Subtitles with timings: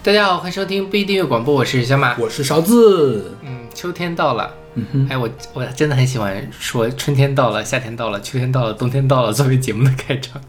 [0.00, 2.16] 大家好，欢迎收听不一订阅广播，我是小马。
[2.18, 3.34] 我是勺子。
[3.42, 10.40] 嗯，秋天到了，嗯哼，哎，我我真的很喜欢说春天到了，夏天到了，秋天到了，冬天到了作为节目的开场。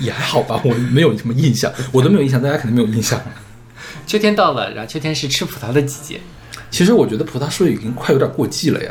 [0.00, 3.18] 也还好吧，我没有什么印象，我都没有印象，大家肯定没有印象。
[4.04, 6.20] 秋天到了，然后秋天是吃葡萄的季节。
[6.68, 8.90] 其实我觉得葡萄是不是已经快有点过季了呀？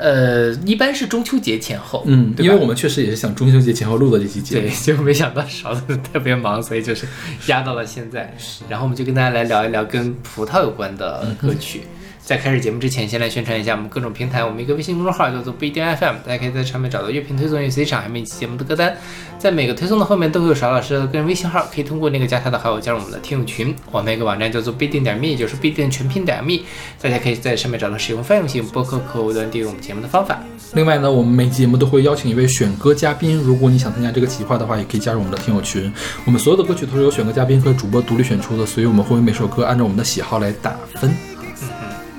[0.00, 4.70] 呃，一般是中秋节前后，嗯，因为我们确实也是想中秋节前后录的这期节目对，。
[4.70, 7.06] 结果没想到勺子特别忙，所以就是
[7.46, 8.34] 压到了现在。
[8.68, 11.82] 然后我们就跟大家来聊一聊跟葡萄有关的歌曲。
[12.30, 14.44] 在开始节目之前，先来宣传一下我们各种平台。
[14.44, 18.96] 我们一个微信公众号叫做不一定 FM，大家可以在上面找到乐评推送、乐随场，还有每期节目的歌单。
[19.36, 23.74] 在每个推送的后面都会有邵老师的个人微信号，可以通过那个加他的好友加入我们的听友群。
[23.90, 26.60] 我们一个网站叫做不一定点 me，就是不一定全拼点 me，
[27.02, 30.38] 大家可以在上面找到使用泛用型播客客户端订阅我们节目的方法。
[30.74, 35.92] 另外呢，我们每期节目都会邀请一位选歌嘉宾，如果你想参加这个企划的话，也可以加入我们的听友群。
[36.24, 41.29] 我们所有的歌曲都是由选歌嘉宾和主播独立选出的，所以我们会为每首歌按照我们的喜好来打分。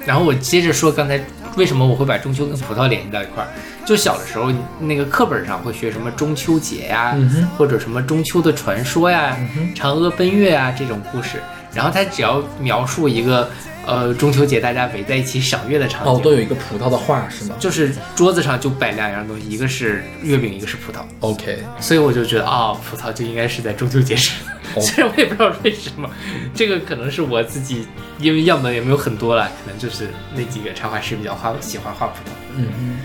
[0.06, 1.20] 然后我接着说刚才
[1.56, 3.48] 为什么我会把中秋跟葡萄联系到一块儿，
[3.86, 9.38] 就小的时候那个课本上会学什么中秋节呀，嗯或者什么中秋的传说呀、
[9.76, 11.42] 嫦娥奔月啊这种故事，
[11.74, 13.50] 然后他只要描述一个
[13.86, 17.56] 呃中秋节大家围在一起赏月的场景，哦，都有一个葡萄的画是吗？
[17.60, 24.34] 就是桌子上就摆两样东西，一个是月饼，一个是葡萄，？OK，所以我就觉得啊、葡萄就应该是在中秋节吃
[24.80, 26.10] 虽然我也不知道为什么，
[26.56, 27.86] 这个可能是我自己，
[28.20, 32.32] 因为样本也没有很多了，可能就是那几个插画师比较画喜欢画葡萄。
[32.56, 32.98] 嗯嗯，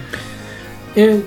[0.95, 1.21] 因为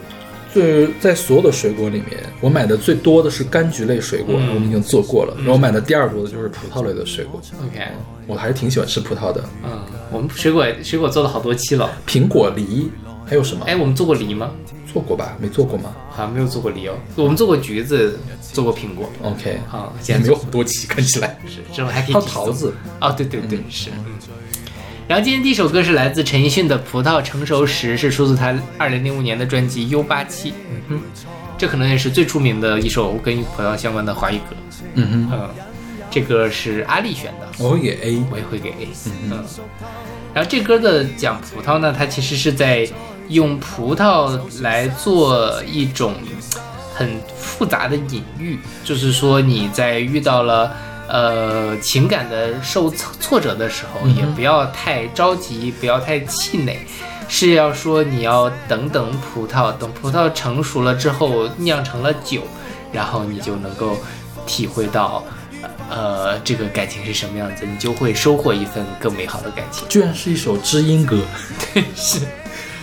[0.54, 5.34] 就是在所有的水果里面，我买的最多的是柑橘类水果，嗯我们已经做过了。
[5.38, 7.82] 然后我买的第二多的就是葡萄类的水果，OK，
[8.26, 9.44] 我还是挺喜欢吃葡萄的。
[9.64, 9.80] 嗯，
[10.12, 11.92] 我们水果水果做了好多期了。
[12.08, 12.90] 苹果、梨，
[13.26, 13.66] 还有什么？
[13.66, 14.52] 哎，我们做过梨吗？
[14.92, 15.38] 做过吧？
[15.40, 16.96] 没做过吗好像没有做过梨哦。
[17.16, 18.18] 我们做过橘子，
[18.52, 19.08] 做过苹果。
[19.22, 21.38] ？OK，啊，也现在没有很多期，看起来。
[21.48, 23.92] 是之后还可以桃子，哦，对对对，是。
[23.92, 24.04] 嗯。
[25.10, 30.52] 然后今天第一首歌是来自陈奕迅的《葡萄成熟时》，是出自他二零零五年的专辑《U 八七》。
[30.70, 31.02] 嗯哼，
[31.58, 34.56] 这可能也是最出名的一首跟葡萄相关的华语歌。
[34.94, 35.50] 嗯哼，嗯，
[36.12, 38.24] 这歌是阿丽选的，我会给 A。
[38.30, 38.88] 我也会给 A。
[39.24, 39.44] 嗯，
[40.32, 42.88] 然后这歌的讲葡萄呢，它其实是在
[43.30, 46.14] 用葡萄来做一种
[46.94, 50.72] 很复杂的隐喻，就是说你在遇到了。
[51.10, 56.78] 呃，情感的受挫挫折的时候，也不要太着急，不要太气馁，
[57.28, 62.44] 是要说你要等等葡萄，等葡萄成熟了之后酿成了酒，
[62.92, 63.98] 然后你就能够
[64.46, 65.24] 体会到，
[65.90, 69.88] 呃，这个感情是什么样子，你就会收获一份更美好的感情。
[69.90, 71.18] 居然是一首知音歌，
[71.96, 72.20] 是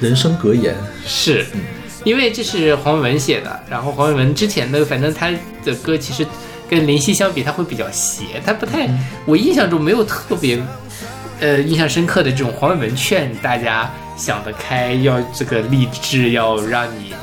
[0.00, 0.74] 人生格言。
[1.06, 1.46] 是，
[2.02, 5.30] 因为这是黄伟文写的，然后黄伟文之前的反正他
[5.64, 6.26] 的歌其实
[6.68, 8.88] 跟林夕相比，他会比较邪，他不太，
[9.24, 10.60] 我印象中没有特别，
[11.40, 17.14] 呃，印象深刻的这种黄伟文劝大家想得开，要这个励志，要让你。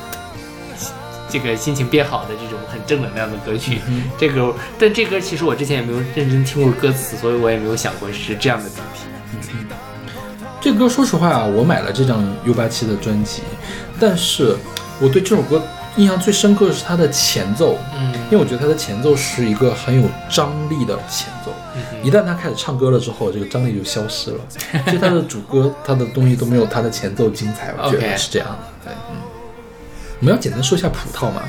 [1.29, 3.79] 这个心情变好的这种很正能量的歌曲，
[4.19, 9.55] 这个但这歌其实我之前也没有认真听过歌词，所以我也没有想过是这样的主题。
[10.61, 13.41] 这歌说实话啊，我买了这张 U 八七的专辑，
[13.99, 14.55] 但是
[15.01, 15.59] 我对这首歌
[15.97, 21.51] 印象最深刻的是它的前奏，嗯因为我觉得它的前奏是一个很有张力的前奏。
[22.03, 24.37] 一旦他开始唱歌了之后，这个张力就消失了。
[24.85, 28.57] 其实他的主歌，他的东西都没有他的前奏精彩，我觉得是这样的。
[28.85, 29.17] 对，嗯。
[30.19, 31.41] 我们要简单说一下葡萄嘛。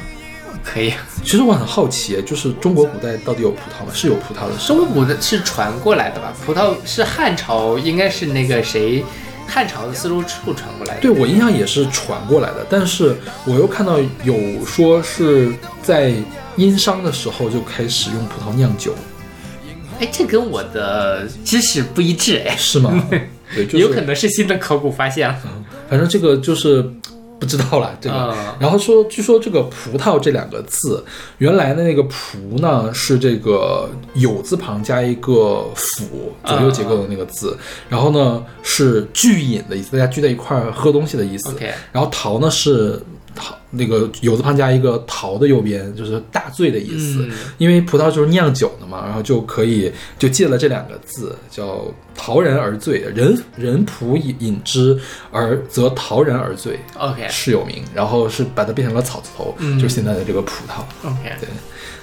[0.63, 0.95] 可以。
[1.23, 3.93] 其实我很好奇，就是中国古代到底有葡萄吗？
[3.93, 6.33] 是有葡萄的，中国古代是传过来的吧？
[6.47, 9.05] 葡萄是汉朝，应该是那个谁，
[9.47, 11.01] 汉朝的丝绸之路传过来的。
[11.01, 16.13] 对我印象也是传过来的，但是我又看到有说是在
[16.57, 18.95] 殷商的时候就开始用葡萄酿酒，
[20.01, 23.09] 哎，这跟我的知识不一致哎，是吗？
[23.55, 25.37] 对，就是有可能是新的考古发现了。
[25.89, 26.85] 反正这个就是
[27.39, 28.17] 不知道了，这个。
[28.17, 31.05] 嗯然后说，据说这个“葡萄”这两个字，
[31.39, 37.57] 原来的那个“葡”呢是这个酉字旁加一个府左右结构的那个字，
[37.89, 41.55] 然后呢是聚饮的意思，大家聚在一块儿喝东西的意思。
[41.93, 43.03] 然后“桃”呢是
[43.35, 47.27] 陶那个酉字旁加一个“桃”的右边，就是大醉的意思。
[47.29, 51.85] 嗯因为葡萄就是酿酒的嘛，然后就可以就借了这两个字，叫
[52.15, 54.99] “陶然而醉”，人人仆饮饮之
[55.31, 56.79] 而则陶然而醉。
[56.99, 60.83] OK 是有名，然后是把它变成了草字头，嗯就是现在的这个葡萄。
[61.09, 61.49] OK，对，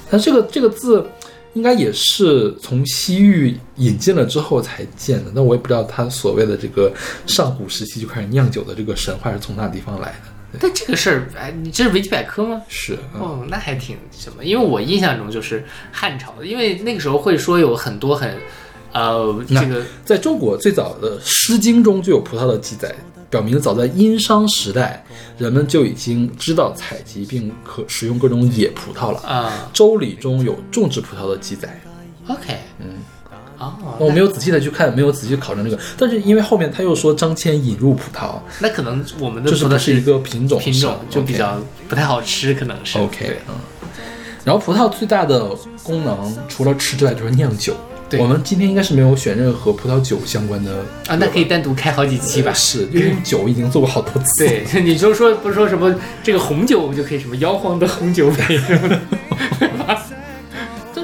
[0.10, 1.06] 但这个这个字
[1.54, 6.92] 应该也是从西域引进了之后才建的，那我也不知道它所谓的这个
[7.28, 10.31] 上古时期就开始酿酒的这个神话是从哪地方来的。
[10.60, 12.62] 但这个事儿，哎，你这是维基百科吗？
[12.68, 14.44] 是，嗯哦，那还挺什么？
[14.44, 18.38] 因为我印象中就是汉朝，因为那个时候会说有很多很，
[18.92, 22.94] 呃，这个在中国最早的《诗经》中就有葡萄的记载，
[23.30, 25.04] 表明早在殷商时代，
[25.38, 29.20] 人们就已经知道采集并可使用各种野葡萄了。
[29.22, 31.80] 啊、《周礼》中有种植葡萄的记载
[32.28, 32.60] ，o k
[33.98, 43.56] 我没有仔细的去看，没有仔细考证这个，但是因为后面他又说张骞引入葡萄，那可能我们的就是葡萄不是一个品种品种就比较不太好吃，可能是 OK，嗯。
[44.44, 45.50] 然后葡萄最大的
[45.84, 47.76] 功能除了吃之外就是酿酒。
[48.10, 52.52] 对我们今天应该是没有选任何葡萄酒相关的啊，那可以单独开好几期吧。
[52.52, 54.46] 是，因为酒已经做过好多次。
[54.46, 59.00] 对， 你就说不是说什么这个红酒，我们就可以什么摇晃的红酒杯什么的。
[59.62, 59.70] 但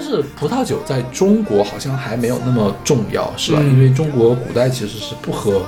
[0.07, 3.59] 是葡萄酒在中国好像还没有那么重要，是吧？
[3.61, 5.67] 嗯因为中国古代其实是不喝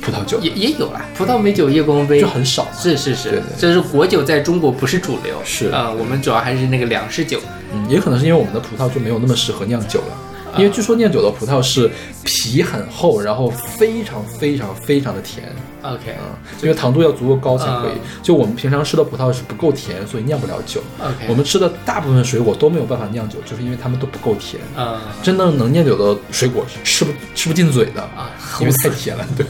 [0.00, 2.70] 葡萄酒也，也有啦，葡萄美酒夜光杯就很少嘛。
[2.76, 7.40] 是是是对对，这是果酒在中国不是主流，是啊、我们主要还是那个粮食酒。
[7.72, 10.18] 嗯，也可能是因为我们的葡萄就没有那么适合酿酒了。
[10.58, 11.90] 因为据说酿酒的葡萄是
[12.24, 18.20] 皮很厚，然后非常非常非常的甜，OK 嗯，因为糖度要足够高才可以嗯。
[18.22, 20.82] 就我们平常吃的葡萄是不够甜，所以酿不了酒。
[21.00, 24.60] OK，我们吃的大部分水果都没有办法酿酒，就是因为它们都不够甜。
[24.76, 28.30] 嗯真的能酿酒的水果是吃不吃不进嘴的啊，
[28.60, 29.26] 因为太甜了。
[29.36, 29.46] 对。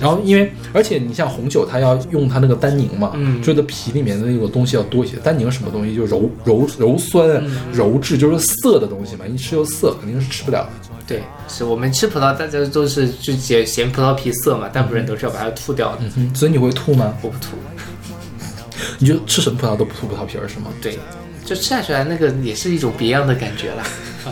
[0.00, 5.16] 然后，因为而且你像红酒，它要用它那个单宁嘛，嗯就是它皮里面的那个东西要多一些。
[5.18, 5.94] 单宁什么东西？
[5.94, 9.24] 就柔柔柔酸、嗯柔质，就是涩的东西嘛。
[9.28, 10.70] 你吃又涩，肯定是吃不了的。
[11.06, 16.02] 对，是我们吃葡萄，大家都是就嫌嫌葡萄皮涩嘛，大部分人都是要把它吐掉的。
[16.16, 17.12] 嗯，所以你会吐吗？
[17.20, 17.56] 我不吐，
[18.98, 20.66] 你就吃什么葡萄都不吐葡萄皮儿是吗？
[20.80, 20.98] 对，
[21.44, 23.82] 就吃下去来那个也是一种别样的感觉了。
[24.24, 24.30] 啊，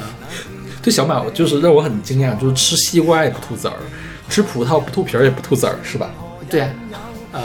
[0.80, 3.74] 对小马就是让我很惊讶，就是吃西瓜也不吐籽儿，
[4.28, 6.10] 吃葡萄不吐皮儿也不吐籽儿，是吧？
[6.48, 6.70] 对啊，
[7.32, 7.42] 呃，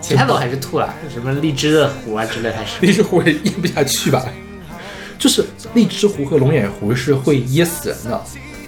[0.00, 2.80] 其他的我还是吐了，什么荔枝的核啊之类还是。
[2.80, 4.24] 荔枝核也咽不下去吧？
[5.18, 8.22] 就是荔枝核和龙眼核是会噎死人的。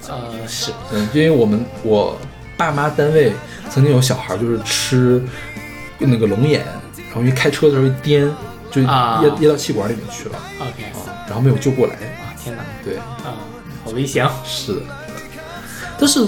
[0.08, 2.18] 呃，是，嗯，因为我们我
[2.56, 3.32] 爸妈单位
[3.70, 5.22] 曾经有小孩就是吃
[5.98, 6.64] 那个龙眼，
[6.96, 8.28] 然后因为开车的时候一颠，
[8.70, 11.94] 就噎、啊噎到气管里面去了 OK，啊，然后没有救过来。
[11.94, 13.38] 啊，天哪，对，啊，
[13.84, 14.30] 好危险哦。
[14.44, 14.80] 是的。
[15.98, 16.26] 但是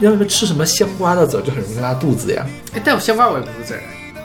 [0.00, 2.46] 要是吃什么香瓜的籽儿就很容易拉肚子呀。
[2.74, 3.80] 哎，但我香瓜我也不吐籽儿，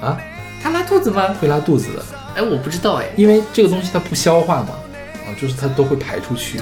[0.06, 0.18] 啊，
[0.62, 1.36] 它拉肚子吗？
[1.40, 2.04] 会拉肚子的，
[2.36, 4.70] 哎，我不知道哎，因为这个东西它不消化嘛，
[5.26, 6.60] 啊，就是它都会排出去。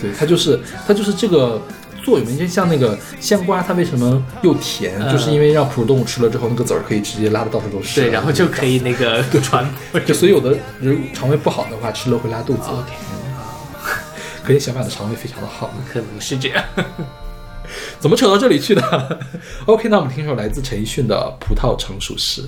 [0.00, 1.60] 对，它就是它就是这个
[2.02, 8.00] 作用，就像那个香瓜，它为什么又甜，嗯就是因为让哺乳动物吃了之后，那个籽儿可以直接拉的到处都是。
[8.00, 10.00] 对，然后就可以那个传播。
[10.00, 12.62] 就所以有的人肠胃不好的话，吃了会拉肚子。
[12.70, 12.92] OK，
[14.42, 15.74] 可见小马的肠胃非常的好。
[15.92, 16.64] 可能是这样。
[18.00, 19.20] 怎么扯到这里去的
[19.66, 22.42] ？OK，那我们听首来自陈奕迅的《葡萄成熟时》。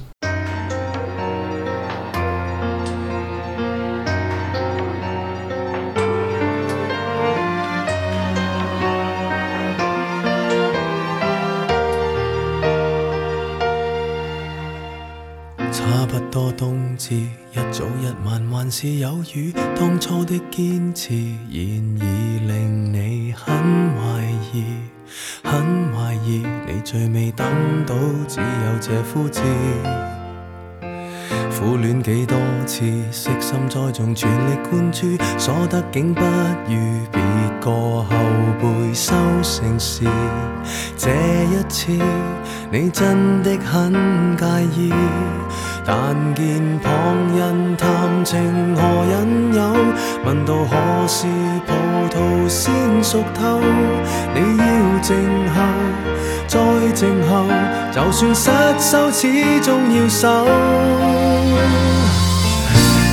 [15.72, 19.52] 差不多冬至，一早一晚还是有雨。
[19.76, 22.40] 当初的坚持，现已
[28.26, 29.42] 只有這呼召。
[31.60, 36.74] 苦戀幾多次，悉心栽種，全力灌注，所得竟不如
[37.12, 37.20] 別
[37.60, 37.70] 個
[38.02, 38.16] 後
[38.62, 40.04] 輩收成時。
[40.96, 41.92] 這一次，
[42.72, 43.92] 你真的很
[44.38, 44.90] 介意，
[45.84, 46.92] 但見旁
[47.36, 49.58] 人談情何引誘，
[50.24, 51.26] 問到何時
[51.66, 51.74] 葡
[52.08, 52.72] 萄先
[53.04, 53.60] 熟透，
[54.34, 54.64] 你要
[55.02, 55.12] 靜
[55.54, 55.60] 候。
[56.50, 57.46] 再靜候，
[57.94, 59.28] 就算失手，始
[59.62, 60.44] 終要守。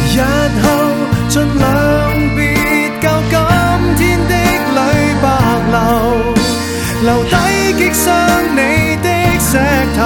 [0.09, 0.19] 日
[0.63, 0.65] 後
[1.29, 1.63] 盡量
[2.35, 3.35] 別教今
[3.95, 4.33] 天的
[4.73, 4.75] 淚
[5.21, 5.25] 白
[5.69, 5.77] 流，
[7.03, 7.35] 留低
[7.77, 8.05] 擊傷
[8.55, 9.07] 你的
[9.39, 9.51] 石
[9.95, 10.01] 頭，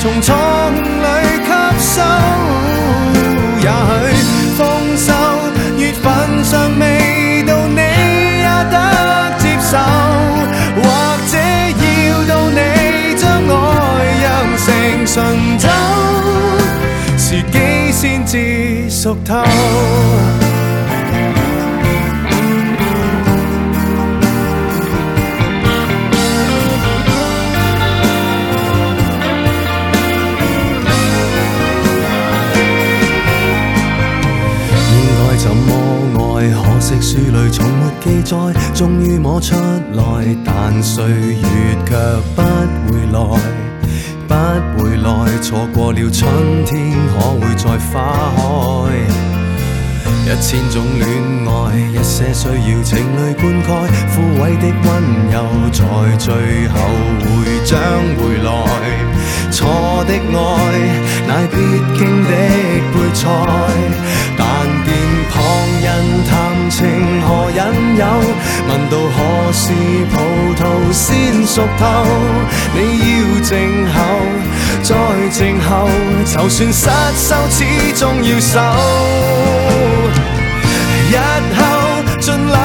[0.00, 0.26] 從錯
[0.72, 0.74] 誤
[1.04, 1.06] 裏
[1.44, 1.50] 吸
[1.84, 1.96] 收。
[3.60, 3.70] 也許
[4.56, 4.58] 豐
[4.96, 5.12] 收
[5.76, 6.06] 月份
[6.42, 6.82] 尚未
[7.46, 7.76] 到，你
[8.40, 8.74] 也得
[9.38, 9.76] 接受，
[15.18, 15.68] 成醇酒，
[17.18, 17.58] 時機
[17.90, 19.34] 先至熟透。
[34.92, 35.68] 應該怎麼
[36.36, 36.48] 愛？
[36.52, 39.56] 可惜書裏從沒記載，終於摸出
[39.94, 41.42] 來，但歲月
[41.84, 41.90] 卻
[42.36, 42.42] 不
[42.92, 43.18] 回來，
[44.28, 44.34] 不
[45.18, 48.40] 會來，錯過了春天，可會再花開？
[50.24, 51.02] 一千種戀
[51.48, 53.66] 愛，一些需要情侶灌溉，
[54.14, 54.86] 枯萎的溫
[55.32, 55.36] 柔
[55.72, 55.80] 在
[56.18, 56.28] 最
[56.68, 56.74] 後
[57.24, 57.26] 會
[57.64, 57.80] 將
[58.16, 58.48] 回來。
[59.50, 59.64] 錯
[60.04, 60.46] 的愛，
[61.26, 61.56] 乃必
[61.98, 62.30] 經的
[62.92, 63.24] 配菜，
[64.36, 64.44] 但
[64.84, 64.86] 見
[65.32, 65.34] 旁
[65.82, 65.86] 人
[66.28, 66.30] 談
[66.70, 66.76] 情
[67.22, 67.58] 何引
[67.96, 68.00] 誘，
[68.68, 69.18] 問到何
[69.52, 69.72] 時
[70.12, 70.14] 葡
[70.54, 71.06] 萄先
[71.46, 71.82] 熟透，
[72.74, 73.50] 你要靜
[73.94, 73.96] 候，
[74.88, 74.94] 再
[75.30, 75.86] 靜候，
[76.24, 77.62] 就算失手，始
[77.94, 78.58] 終要守。
[81.10, 81.14] 日
[81.58, 81.60] 後
[82.18, 82.56] 盡量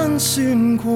[0.00, 0.89] 辛酸过，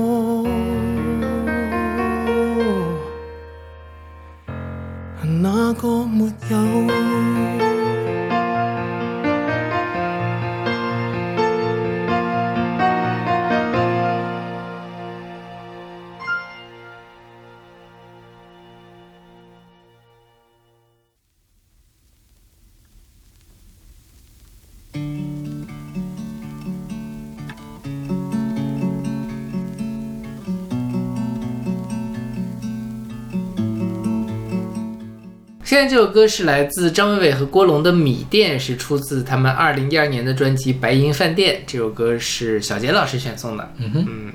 [35.84, 41.56] 在这首歌是来自张伟伟和郭龙的《米店》，是出自他们二零一二年的专辑《白银饭店》。
[41.66, 44.32] 这首歌是小杰老师选送的，嗯哼，嗯，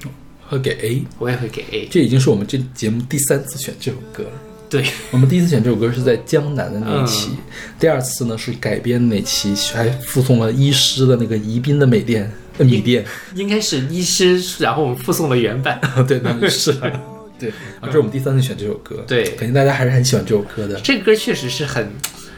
[0.48, 1.88] 会给 A，我也会给 A。
[1.90, 4.30] 这已经是我们这节目第三次选这首歌了。
[4.70, 7.38] 对，我们第一次选这首歌是在江南的那一期，嗯
[7.80, 13.04] 第二次呢是改编那期，还附送了医师的那个宜宾的美店、呃、米店。
[13.34, 15.82] 应该是医师，然后我们附送了原版。
[16.08, 16.76] 对，那是。
[17.40, 19.04] 对，啊，这是我们第三次选这首歌。
[19.08, 21.92] 对肯定大家还是很喜欢这首歌的，这个歌确实是很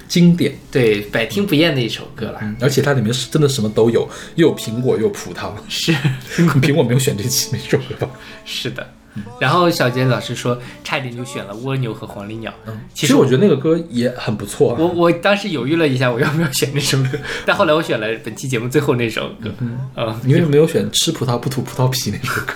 [0.08, 0.56] 经典。
[0.72, 2.40] 对百听不厌的一首歌了。
[2.42, 5.52] 嗯，而且它里面是真的什么都有，又有苹果又有葡萄。
[5.68, 5.92] 是
[6.38, 8.12] 苹果没有选这期那首歌吧？
[8.46, 8.94] 是的。
[9.42, 12.54] 然后小杰老师说，差一点就选了蜗牛和黄鹂鸟。
[12.94, 14.78] 其实其实我觉得那个歌也很不错、啊。
[14.80, 19.54] 我我当时犹豫了一下，我要不要选那首歌，但后来我选了本期节目最后那首歌。
[19.60, 19.78] 嗯，
[20.24, 22.54] 你为什么没有选吃葡萄不吐葡萄皮那首歌？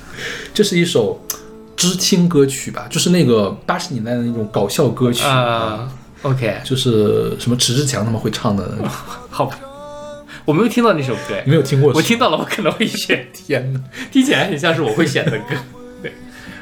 [0.54, 1.22] 这是一首
[1.78, 5.88] 知青歌曲吧，就是那个八十年代的那种搞笑歌曲啊、
[6.22, 8.68] OK，就是什么迟志强他们会唱的，
[9.30, 9.56] 好吧，
[10.44, 11.92] 我没有听到那首歌，你没有听过？
[11.94, 13.80] 我听到了，我可能会选， 天哪！
[14.10, 15.54] 听起来很像是我会选的歌。
[16.02, 16.12] 对，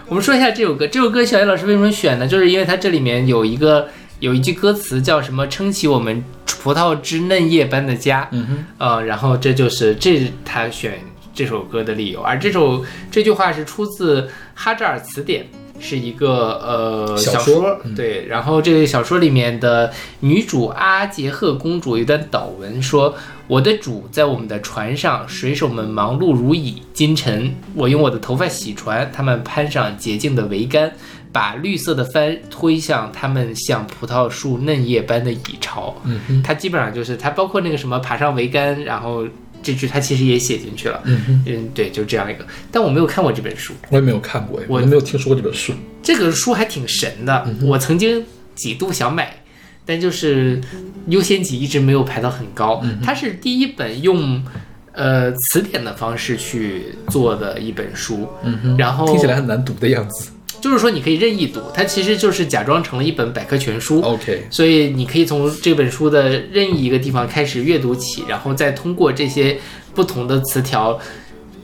[0.06, 2.28] 我们说一下这首歌，这首歌小叶老师为什么选呢？
[2.28, 3.88] 就是因为它这里面有一个
[4.20, 6.22] 有一句歌词叫什么“撑起我们
[6.62, 11.00] 葡萄枝嫩叶般的家”，嗯哼，呃，然后这就是这是他选
[11.36, 14.22] 这首歌的理由，而这首这句话是出自
[14.54, 15.44] 《哈扎尔词典》，
[15.78, 23.14] 是一个呃小小说嗯对，然后这个小说里面的女主阿杰赫公主有一段祷文说
[23.46, 26.82] ：“我的主在我们的船上，水手们忙碌如蚁。
[26.94, 30.90] 今晨，我用我的头发洗船，他们攀上洁净的桅杆，
[31.30, 39.26] 把绿色的帆推向他们像葡萄树嫩叶般的蚁巢。”嗯哼，它基本上就是它包括那个什么爬上桅杆，然后
[39.66, 41.02] 这句他其实也写进去了。
[41.04, 42.46] 嗯，嗯，对，就这样一个。
[42.70, 45.72] 但我没有看过这本书，我也没有看过，我我也没有听说过这本书。
[46.00, 47.44] 这个书还挺神的。
[47.48, 49.34] 嗯我曾经几度想买，
[49.84, 50.60] 但就是
[51.08, 52.80] 优先级一直没有排到很高。
[52.84, 54.40] 嗯它是第一本用
[54.92, 58.28] 呃词典的方式去做的一本书。
[58.44, 60.30] 嗯哼，然后听起来很难读的样子。
[60.60, 64.00] 就是说你可以任意读，它其实就是假装成了一本百科全书。
[64.00, 69.58] OK，所以你可以从这本书的任意一个地方开始阅读起，然后再通过这些
[69.94, 70.98] 不同的词条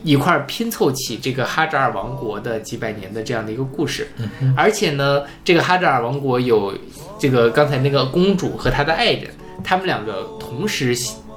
[0.05, 4.09] 一块儿拼凑起这个哈扎尔王国的几百年的这样的一个故事。
[4.57, 6.73] 而且呢，这个哈扎尔王国有
[7.19, 9.29] 这个刚才那个公主和她的爱人，
[9.65, 10.95] 他们两个同时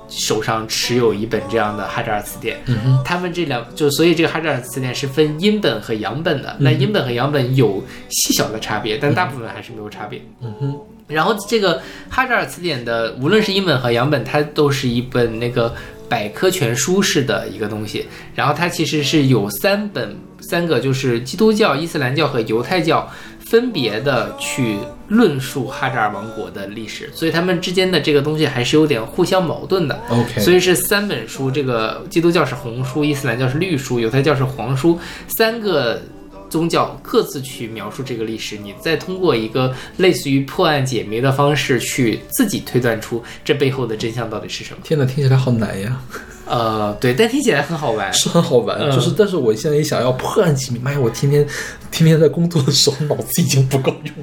[0.08, 2.58] 手上持有一本这样的哈扎尔词典。
[2.68, 6.56] 嗯他们这两就所以这个哈扎尔词典是分阴本和洋本的。
[6.60, 10.22] 那阴本和洋本有细小的差别，但大部分还是没有差别。
[10.42, 15.76] 嗯哼然后这个哈扎尔词典的，无论是英本和洋本，它都是一本那个
[16.10, 18.08] 百科全书式的一个东西。
[18.34, 23.08] 然后它其实是有三本，三个就是基督教、伊斯兰教和犹太教
[23.52, 30.00] 分别的去论述哈扎尔王国的历史，所以他们之间的这个东西还是有点互相矛盾的。
[30.10, 35.00] OK 所以是三本书，这个基督教是红书，伊斯兰教是绿书，犹太教是黄书，
[35.38, 36.02] 三个
[36.50, 44.80] 宗教各自去描述这个历史，你再通过一个类似于破案解谜的方式去自己推断出这背后的真相到底是什么。
[44.84, 46.02] 天哪，听起来好难呀，
[46.48, 48.12] 呃，对，但听起来很好玩。
[48.14, 51.46] 是很好玩，嗯就是但是我现在一想要破案解谜，妈呀，我天天
[51.92, 54.14] 天天在工作的时候脑子已经不够用。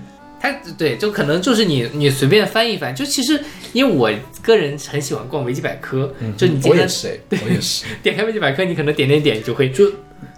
[0.42, 3.40] 它对，就可能就是你你随便翻一翻，就其实
[3.72, 4.10] 因为我
[4.42, 7.84] 个人很喜欢逛维基百科，就你我经常也是哎，我也是。
[8.02, 9.88] 点开维基百科，你可能点点点就会就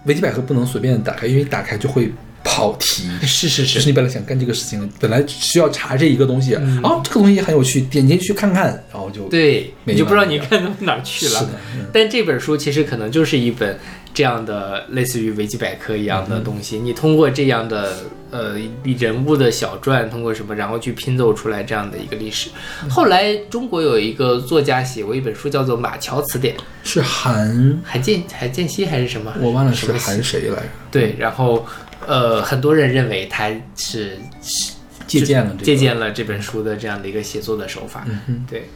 [0.05, 3.09] 维基百科不能随便打开，因为打开就会跑题。
[3.25, 11.39] 是是就是你本来想干这个事情，本来需要查这一个东西，嗯啊，这个东西很有趣，点进去看看，然后就对，你就不知道你看到哪儿去了。
[11.39, 13.75] 是的，嗯但这本书其实可能就是一本
[14.15, 17.97] 这样的类似于维基百科一样的东西，你通过这样的
[18.31, 18.55] 呃
[18.97, 22.49] 人物的小传，通过什么，然后去拼凑出来这样的一个历史。
[22.89, 26.55] 后来中国有一个作家写过一本书，叫做《马桥词典》，
[26.85, 29.33] 是韩，韩建韩建熙还是什么？
[29.41, 31.65] 我忘了是韩谁来着，对，然后
[32.07, 34.71] 呃，很多人认为他是是
[35.05, 38.07] 借鉴了这个借鉴了这本书的这样的一个写作的手法。
[38.27, 38.69] 嗯对，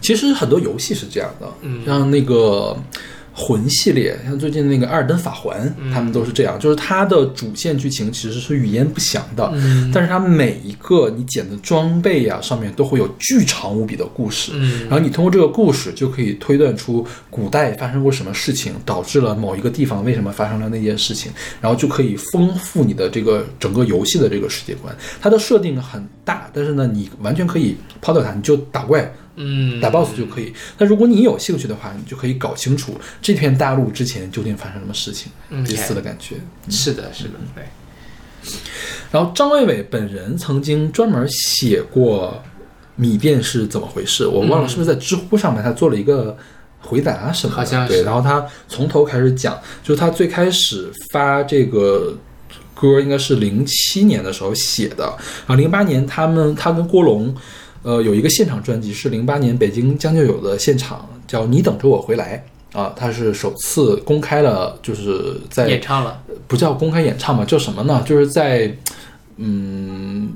[0.00, 2.76] 其实很多游戏是这样的，嗯像那个
[3.36, 24.94] 魂系列，像最近那个《艾尔登法环》，嗯他们都是这样，就是它的主线剧情其实是语言不详的，嗯但是它每一个你捡的装备呀、上面都会有巨长无比的故事，嗯然后你通过这个故事就可以推断出古代发生过什么事情，导致了某一个地方为什么发生了那件事情，然后就可以丰富你的这个整个游戏的这个世界观。
[25.20, 29.12] 它的设定很大，但是呢，你完全可以抛掉它，你就打怪。
[29.36, 36.36] 嗯，打 BOSS 就可以，那如果你有兴趣的话，你就可以搞清楚这片大陆之前究竟发生什么事情，嗯类似的感觉。
[36.68, 37.64] 是的，是的，对。
[39.10, 42.42] 然后张伟伟本人曾经专门写过
[42.96, 46.36] 米店是怎么回事，我忘了是不是在知乎上面他做了一个
[46.80, 52.16] 回答什么的，好像是对，然后他从头开始讲，就是他最开始发这个。
[52.76, 55.04] 歌应该是零七年的时候写的，
[55.46, 57.32] 然后零八年他们他跟郭龙，
[57.84, 62.42] 呃，有一个现场专辑是零八年北京将就有的现场，叫《你等着我回来》
[62.78, 68.02] 啊，他是首次公开了，就是在演唱了，不叫公开演唱吧，叫什么呢？
[68.04, 68.74] 就是在
[69.36, 70.32] 嗯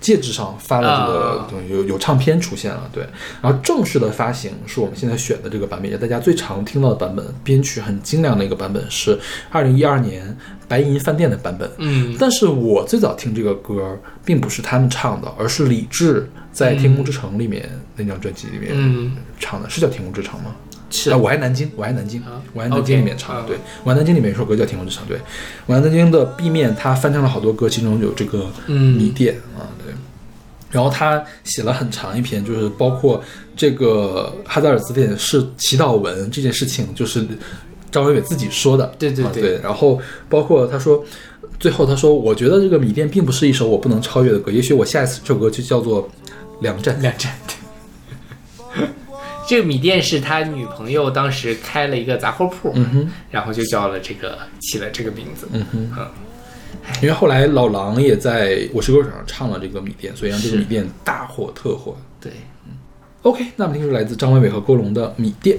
[0.00, 3.04] 戒指上发了这个啊东西，有有唱片出现了，对。
[3.42, 9.18] 然后正式的发行是我们现在选的这个版本，也大家最常听到的版本，编曲很精良的一个版本是
[9.50, 11.70] 二零一二年白银饭店的版本。
[11.78, 20.54] 嗯但是我最早听这个歌，并不是他们唱的，而是李志在《天空之城》里面、那张专辑里面嗯，唱的，是叫《天空之城》吗？
[20.90, 25.18] 是啊，我爱南京，我爱南京啊，我爱南京里面唱的，嗯对，我爱南京里面有一首歌叫《天空之城》，对，
[25.66, 29.77] 我爱南京的 B 面他翻唱了好多歌，其中有这个嗯米店啊，对。
[30.70, 33.22] 然后他写了很长一篇，就是包括
[33.56, 37.26] 这个哈扎尔词典是祈祷文这件事情，就是
[37.90, 39.58] 张伟伟自己说的，对对对。
[39.62, 41.02] 然后包括他说，
[41.58, 46.06] 最后他说，我觉得这个米店并不是一首我不能超越的歌，也许我下一次这首歌就叫做
[46.60, 46.96] 《两站》。
[47.00, 47.32] 两站。
[49.48, 55.48] 这个米店是他女朋友当时开了一个杂货铺，嗯哼，然后就叫了这个起了这个名字。
[55.50, 56.06] 嗯哼嗯，
[57.00, 61.96] 因为后来老狼也在《我是歌手》上唱了这个米店，所以让这个米店大火特火。
[62.20, 62.32] 对，
[62.66, 62.72] 嗯
[63.22, 65.58] OK，那么听出来自张伟伟和郭龙的米店。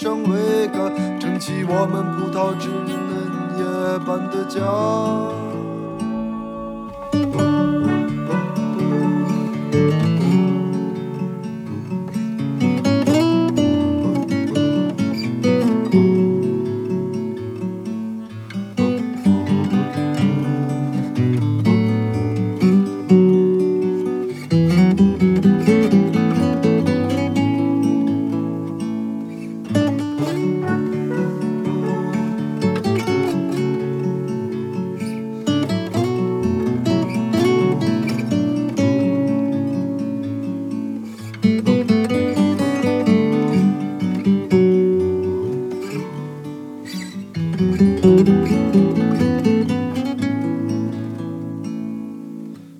[0.00, 5.57] 上桅杆，撑起我们葡萄枝嫩叶般的家。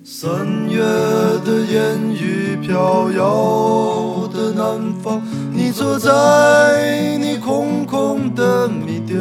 [0.04, 0.78] 三月
[1.44, 5.20] 的烟雨飘摇的南方，
[5.52, 9.18] 你坐在你空空的米店，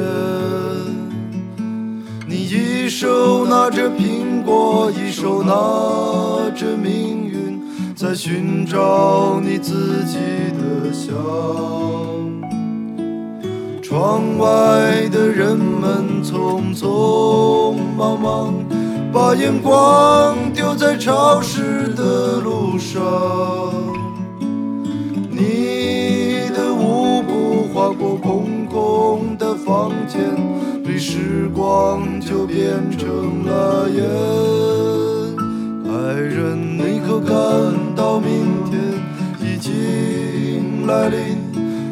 [2.28, 5.52] 你一手拿着苹果，一手拿
[6.56, 7.60] 着命运，
[7.96, 10.18] 在寻找你自己
[10.60, 12.27] 的香。
[13.98, 18.54] 窗外的人们匆匆忙忙，
[19.12, 23.02] 把眼光丢在潮湿的路上。
[25.32, 30.22] 你的舞步划过空空的房间
[30.86, 32.68] 被，时光就变
[33.00, 34.04] 成了烟。
[35.92, 37.36] 爱人，你可感
[37.96, 38.80] 到明天
[39.42, 41.47] 已经来临？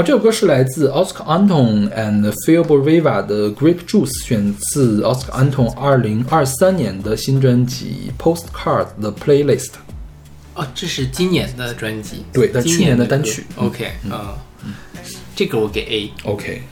[0.00, 9.72] 好，这首歌是来自 Oscar Anton and Phil Boriva 的 Grape Juice，选自 Oscar Anton 二零二三年的新专辑 Postcard 的 Playlist。
[10.54, 14.72] 哦，这是今年的专辑，对但去年的单曲 OK，嗯，
[15.36, 16.30] 这个我给 A。
[16.30, 16.62] OK，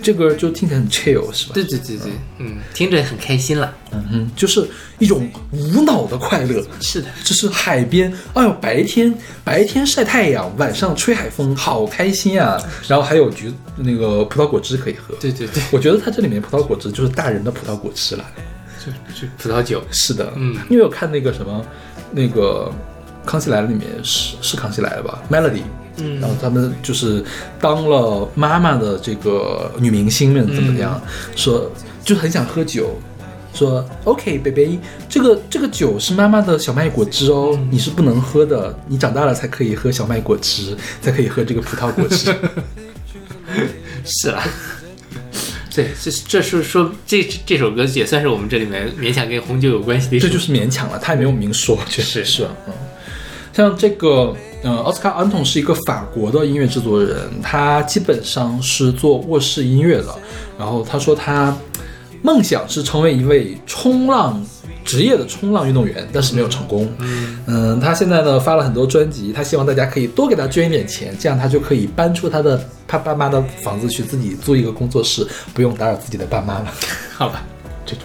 [0.00, 1.54] 这歌就听起来很 chill 是吧？
[1.54, 3.74] 对对对对，嗯，听着很开心了。
[4.12, 6.64] 嗯，就是一种无脑的快乐。
[6.80, 9.12] 是的，就是海边，哎呦，白天
[9.44, 12.60] 白天晒太阳，晚上吹海风，好开心啊！
[12.88, 15.14] 然后还有橘那个葡萄果汁可以喝。
[15.20, 18.24] 对对对，我觉得它这里面葡萄果汁就是大人的葡萄果汁了。
[18.84, 19.82] 就就葡萄酒。
[19.90, 21.64] 是的，嗯因为我看那个什么，
[22.12, 22.70] 那个
[23.28, 25.62] 《康熙来了》里面是是《康熙来了》吧，Melody，
[25.96, 27.24] 嗯然后他们就是
[27.60, 31.00] 当了妈妈的这个女明星们怎么样，
[31.34, 31.68] 说
[32.04, 32.96] 就很想喝酒。
[33.56, 42.34] 说 OK，baby，这个这个酒是妈妈的小麦果汁哦，你是不能喝的，你长大了才可以喝小麦果汁，才可以喝这个葡萄果汁。
[44.04, 44.42] 是啊。
[45.74, 52.44] 对，这这是说这这首歌也算是我们这里面勉强跟红酒有关系的这就是勉强了，他也没有明说，确实是？
[52.66, 52.72] 嗯，
[53.52, 60.14] 像这个，呃，奥斯卡·安东是一个法国的音乐制作人，他基本上是做卧室音乐的。
[60.58, 61.54] 然后他说他
[62.22, 64.44] 梦想是成为一位冲浪
[64.84, 66.88] 职业的冲浪运动员，但是没有成功。
[67.46, 76.72] 嗯他现在呢发了很多专辑，他希望大家可以多给他捐一点钱，这样他就可以搬出他的他爸妈的房子去自己租一个工作室，不用打扰自己的爸妈了。
[77.14, 77.42] 好吧？
[77.84, 78.04] 这种。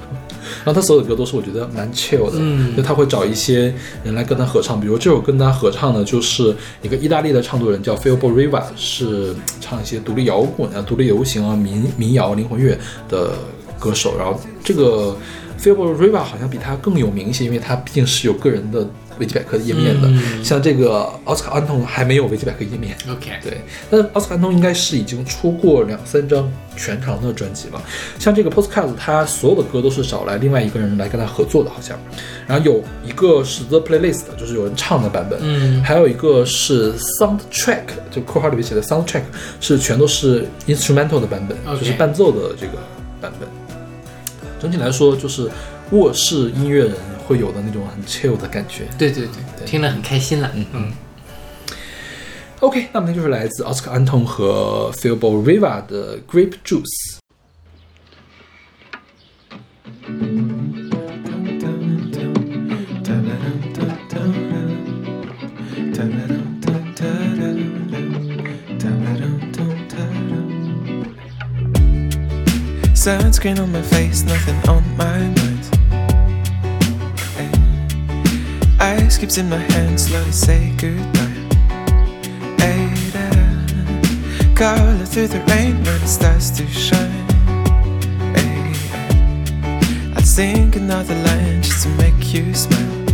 [0.63, 12.77] 然后他所有的歌都是我觉得蛮 chill 的，嗯就他会找一些人来跟他合唱，比如这首跟他合唱的就是一个意大利的唱作人叫 Phil Boriva，是唱一些独立摇滚啊、独立流行啊、民民谣、灵魂乐
[13.09, 13.31] 的
[13.81, 14.15] 歌手。
[14.17, 15.17] 然后这个
[15.59, 18.87] Phil Boriva 好像比他更有名一些，因为他毕竟是有个人的
[19.19, 22.95] 维基百科页面的，嗯像这个奥斯卡安东还没有维基百科页面。
[23.07, 23.57] OK，对，
[23.89, 27.79] 但是奥斯卡安东应该是已经出过两三张全长的专辑了。
[28.17, 31.95] 像这个 Postcard，他所有的歌都是找来另外一个人来跟他合作的，好像。
[32.47, 39.23] 然后有一个是 The Playlist，就是有人唱的版本，嗯还有一个是 Soundtrack，就括号里面写的 Soundtrack
[39.59, 42.73] 是全都是 instrumental 的版本就是伴奏的这个
[43.21, 43.47] 版本。
[44.61, 45.49] 整体来说，就是
[45.91, 46.95] 卧室音乐人
[47.25, 48.87] 会有的那种很 chill 的感觉。
[48.97, 50.51] 对对对，听了很开心了。
[50.53, 50.91] 嗯嗯
[52.59, 57.17] OK，那么这就是来自奥斯卡安东和 Phil Boriva 的 Grape Juice。
[73.01, 75.79] Sunscreen on my face, nothing on my mind.
[77.35, 77.49] Ay.
[78.79, 81.47] Ice cubes in my hand, slowly say goodbye.
[82.59, 84.53] Ay, da.
[84.53, 87.25] Color through the rain when it starts to shine.
[88.35, 90.13] Ay, ay.
[90.17, 93.07] I'd sing another line just to make you smile.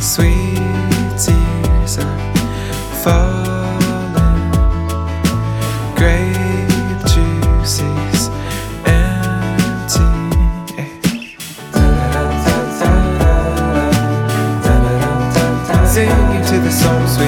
[0.00, 0.56] Sweet
[1.18, 2.18] tears are
[3.04, 3.61] falling.
[16.72, 17.26] Songs we.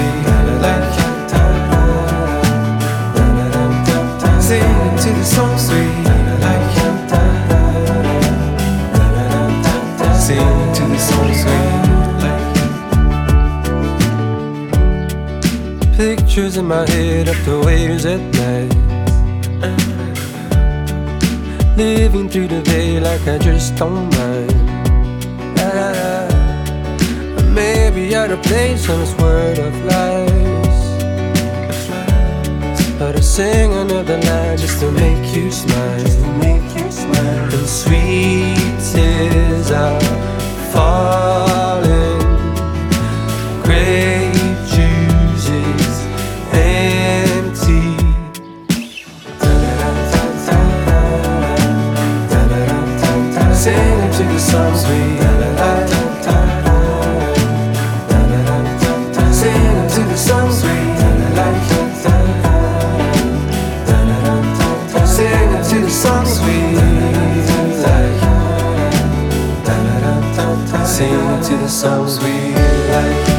[4.41, 5.81] Singing to the songs we
[6.45, 6.69] like.
[10.25, 11.57] Singing to the songs we.
[15.95, 18.73] Pictures in my head of the waves at night.
[21.77, 24.34] Living through the day like I just don't mind.
[28.25, 30.79] Out of place on this word of lies.
[32.97, 35.99] But I sing another line just to make you smile.
[35.99, 37.53] Just to make you smile.
[37.53, 39.99] And sweet tears are
[40.73, 42.19] falling.
[43.61, 44.33] Grape
[44.73, 45.95] juices
[46.51, 47.95] empty.
[53.53, 55.14] Singing to the songs we
[70.95, 73.34] Singing to the songs we like.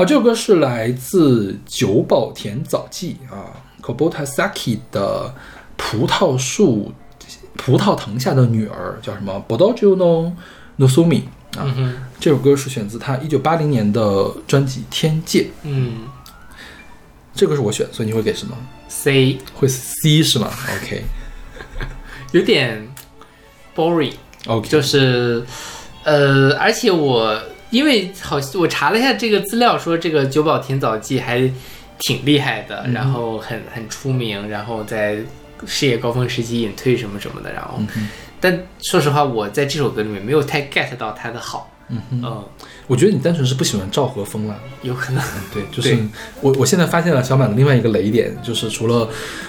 [0.00, 5.34] 好，这首歌是来自久保田早纪啊，Kobota Saki 的
[5.76, 6.90] 葡萄树
[7.58, 10.32] 葡萄藤下的女儿，叫什么 Bodojo no
[10.78, 11.70] Nosumi 啊。
[11.76, 16.08] 嗯，这首歌是选自他一九八零年的专辑《天界》，嗯
[17.34, 18.56] 这个是我选，所以你会给什么
[18.88, 20.50] ？，C 会 C 是吗
[20.82, 21.04] ？OK
[22.32, 22.88] 有点
[23.76, 25.44] boring，OK，就是
[26.04, 27.38] 呃，而且我
[27.70, 31.50] 因为好，我查了一下这个资料，说这个久保田早纪还
[32.00, 32.92] 挺厉害的，嗯。
[32.92, 35.18] 然后很很出名，然后在
[35.66, 38.08] 事业高峰时期隐退什么什么的，然后，嗯
[38.42, 42.44] 但说实话，我在这首歌里面没有太 get 到他的好，嗯哼，嗯，
[42.86, 44.58] 我觉得你单纯是不喜欢赵和风了。
[44.80, 45.94] 有可能，对，就 是
[46.40, 49.06] 我我现在发现了小满的另外一个雷点，就是除了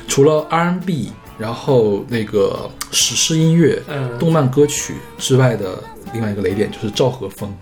[0.10, 4.20] 除了 R&B，然后那个史诗音乐、嗯。
[4.20, 5.82] 动漫歌曲之外的
[6.14, 7.54] 另外一个雷点就是赵和风。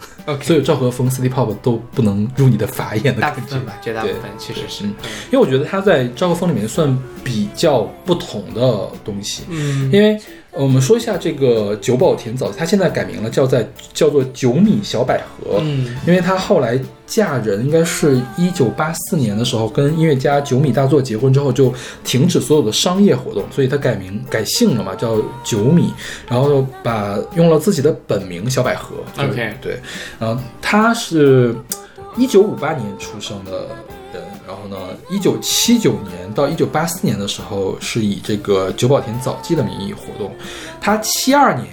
[0.42, 3.66] 所有赵和风、City Pop 都不能入你的法眼的感觉大部分。
[3.66, 4.94] 吧，绝大部分其实是，嗯。
[5.32, 9.92] 因为我觉得他在赵和风里面算比较不同的东西，嗯。
[9.92, 15.96] 因为呃我们说一下这个久保田早，他现在改名了，叫在叫做九米小百合，嗯。
[16.08, 21.72] 因为她后来嫁人，应该是一九八四年的时候，跟音乐家九米大作结婚之后，就
[22.04, 25.94] 停止所有的商业活动，所以她改名改姓了嘛，叫九米，
[26.28, 28.96] 然后把用了自己的本名小百合。
[29.18, 29.80] OK 对，
[30.20, 31.56] 然后她是
[32.18, 33.70] 一九五八年出生的人，
[34.50, 34.76] 然后呢，
[35.12, 40.32] 一九七九年到一九八四年的时候是以这个久保田早纪的名义活动，
[40.82, 41.68] 他七二年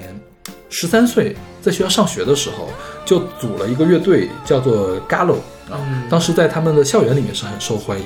[0.69, 2.69] 十三岁在学校上学的时候，
[3.07, 5.37] 就组了一个乐队，叫做 Gallo
[5.71, 5.81] 啊。
[5.89, 8.05] 嗯当时在他们的校园里面是很受欢迎。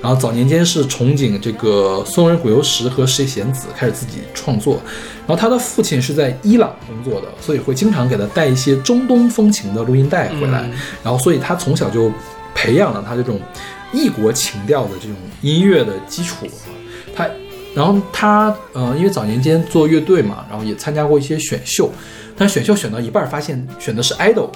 [0.00, 4.74] 然后早年间是憧憬这个松仁谷由实和石野贤子，开始自己创作。
[5.26, 10.60] 然后他的父亲是在伊朗工作的，所以会经常给他带一些中东风情的录音带回来。
[10.62, 12.12] 嗯然后所以他从小就
[12.54, 13.40] 培养了他这种
[13.92, 16.46] 异国情调的这种音乐的基础。
[17.14, 17.28] 他，
[17.74, 21.90] 然后他呃，因为早年间做乐队嘛，然后也参加过一些选秀，
[22.36, 24.50] 但选秀选到一半发现选的是 idol，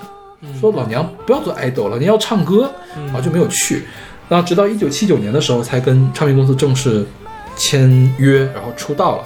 [0.60, 3.84] 说老娘不要做 idol，老娘要唱歌，然后就没有去。
[4.28, 7.06] 然后直到一九七九年的时候，才跟唱片公司正式
[7.56, 9.24] 签约，然后出道了。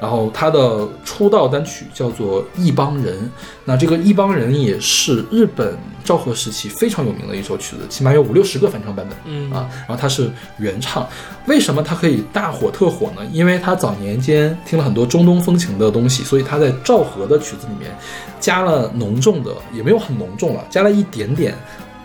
[0.00, 3.18] 然后他的出道单曲叫做《一帮人》，
[3.66, 9.18] 那这个《一帮人》也是日本昭和时期非常有名的一首曲子，起码有五六十个翻唱版本。
[9.26, 11.06] 嗯啊，然后他是原唱，
[11.46, 13.22] 为什么他可以大火特火呢？
[13.30, 17.94] 因为他早年间听了很多中东风情的东西，所以他在昭和的曲子里面
[18.40, 21.54] 加了浓重的，也没有很浓重了，加了一点点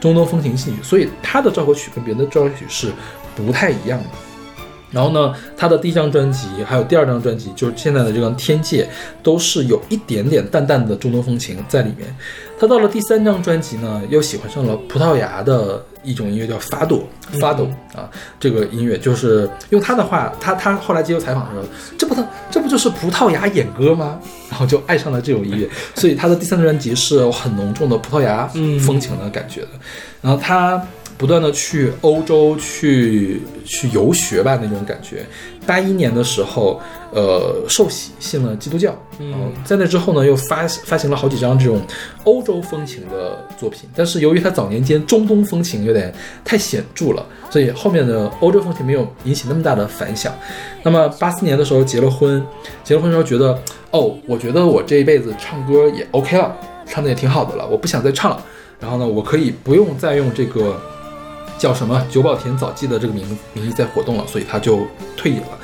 [0.02, 2.92] 中东风情进去，所以他的昭和曲跟别人的昭和曲是
[3.36, 4.10] 不太一样的。
[4.96, 8.84] 然后呢，他的第一张专辑还有第二张专辑，就是现在的这张《天界》，
[9.22, 12.16] 都是有一点点淡淡的中东风情在里面。
[12.58, 17.06] 他到了第三张专辑呢，又喜欢上了葡萄牙的一种音乐，叫法朵，
[17.42, 21.66] 法朵啊，这个音乐就是用他的话，他他后来接受采访的时候，
[21.98, 24.18] 这不他这不就是葡萄牙演歌吗？
[24.50, 29.70] 然后就爱上了这种音乐，所以他的第三张专辑是有很浓重的葡萄牙嗯风情的感觉的。
[30.22, 30.82] 然后他
[31.18, 35.26] 不断的去欧洲去去游学吧那种感觉。
[35.66, 36.80] 八一年的时候，
[37.12, 41.82] 呃，受洗信了基督教，然后在那之后呢，又发发行了好几张这种
[42.24, 43.90] 欧洲风情的作品。
[43.96, 46.14] 但是由于他早年间中东风情有点
[46.44, 50.32] 太显著了，所以后面的欧洲风情没有引起那么大的反响。
[50.84, 52.46] 那么八四年的时候结了婚，
[52.84, 53.60] 结了婚之后觉得，
[53.90, 56.56] 哦，我觉得我这一辈子唱歌也 OK 了，
[56.86, 58.46] 唱的也挺好的了，我不想再唱了。
[58.80, 60.80] 然后呢，我可以不用再用这个
[61.58, 64.86] 叫什么久保田早纪的这个名名义在活动了，所以他就
[65.16, 65.58] 退隐了，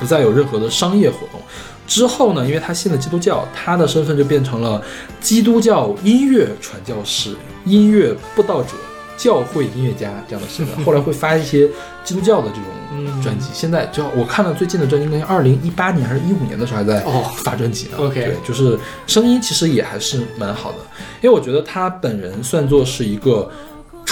[0.00, 1.40] 不再有任何的商业活动。
[1.86, 4.82] 之后呢，因为他信了基督教，他的身份就变成了
[5.20, 8.70] 基督教音乐传教士、音乐布道者、
[9.16, 10.76] 教会音乐家这样的身份。
[10.84, 11.68] 后来会发一些
[12.02, 13.50] 基督教的这种专辑。
[13.52, 17.98] 现在就我看了最近的专辑，应该二零一八年还是一五年的时候还在哦发专辑呢。
[17.98, 18.76] OK 对，就是
[19.06, 20.78] 声音其实也还是蛮好的，
[21.22, 23.48] 因为我觉得他本人算作是一个。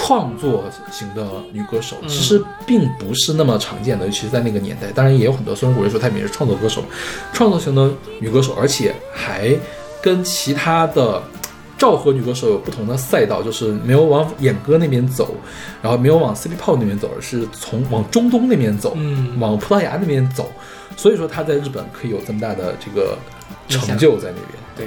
[0.07, 4.93] 创作型的女歌手其实并不是那么常见的，尤其是在那个年代。
[4.93, 6.85] 当然也有很多，虽然古人说她也是创作歌手，
[7.33, 7.91] 创作型的
[8.21, 9.57] 女歌手，而且还
[10.03, 11.23] 跟其他的
[11.79, 15.35] 昭和女歌手有不同的赛道，就是没有往演歌那边走，
[15.81, 20.53] 然后没有往 City Pop 那边走，而是从往中东那边走，嗯往葡萄牙那边走。
[20.99, 23.17] 所以说她在日本可以有这么大的这个
[23.69, 24.63] 成就在那边。
[24.77, 24.87] 对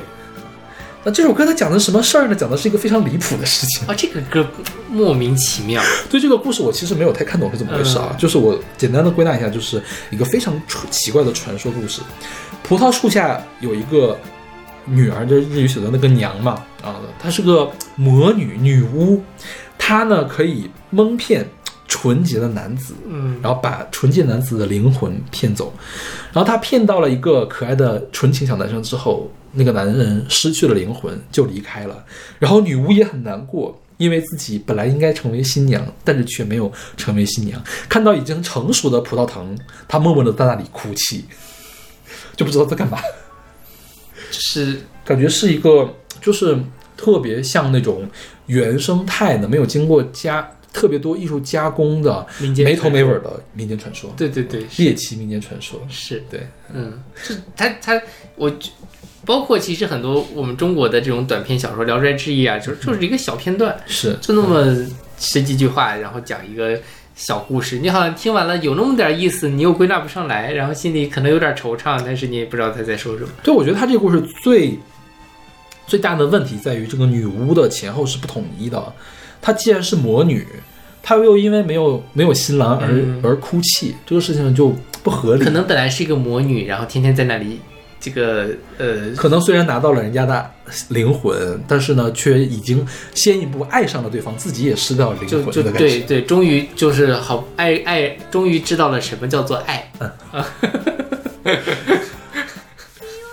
[1.07, 2.35] 那这首歌它讲的什么事儿呢？
[2.35, 3.87] 讲的是一个非常离谱的事情。
[3.87, 4.45] 啊，这个歌
[4.89, 5.81] 莫名其妙，
[6.11, 8.13] 对这个故事，我其实没有太看懂是怎么回事啊。
[8.19, 12.01] 就是我简单的归纳一下，就是一个非常传奇怪的传说故事。
[12.61, 14.19] 葡萄树下有一个
[14.83, 19.23] 女儿，就是日语写的那个娘嘛，啊，她是个魔女女巫，
[19.77, 21.49] 她呢可以蒙骗
[21.87, 25.73] 纯洁的男子，嗯然后把纯洁男子的灵魂骗走。
[26.33, 32.03] 然后他骗到了一个可爱的纯情小男生之后，那个男人失去了灵魂就离开了。
[32.37, 37.61] 然后女巫也很难过，因为自己本来应该成为新娘，但是却没有成为新娘。
[37.87, 39.57] 看到已经成熟的葡萄藤，
[39.87, 41.25] 她默默的在那里哭泣，
[42.35, 42.99] 就不知道在干嘛。
[44.29, 46.57] 是感觉是一个就是
[46.97, 48.05] 特别像那种
[48.47, 50.47] 原生态的，没有经过加
[50.77, 55.81] 特别多艺术加工的民间没头没尾的民间传说，对对对，猎奇民间传说。
[55.89, 58.01] 是，对，嗯，是他他
[58.35, 58.69] 我觉。
[59.25, 64.73] 包括其实很多我们中国的这种短篇小说，《聊斋志异》啊，就是就是一个小片段，是就那么
[65.19, 66.79] 十几句话，然后讲一个
[67.13, 67.77] 小故事。
[67.79, 73.29] 你好像听完了有那么点意思，你又归纳不上来，然后心里可能有点惆怅，但是你也不知道他在说什么。
[73.43, 74.79] 对，我觉得他这个故事最
[75.85, 78.81] 最大的问题在于这个女巫的前后是不统一的。
[79.41, 80.47] 她既然是魔女，
[81.07, 85.45] 她又因为没有没有新郎而、嗯而哭泣，这个事情就不合理。
[85.45, 87.61] 可能本来是一个魔女，然后天天在那里
[87.97, 90.51] 这个呃，可能虽然拿到了人家的
[90.89, 95.87] 灵魂，但是呢，却已经先一步爱上了对方，自己也失掉了灵就就魂的感觉。
[95.87, 99.89] 对对，终于就是好爱爱，终于知道了什么叫做爱。
[99.99, 100.11] 嗯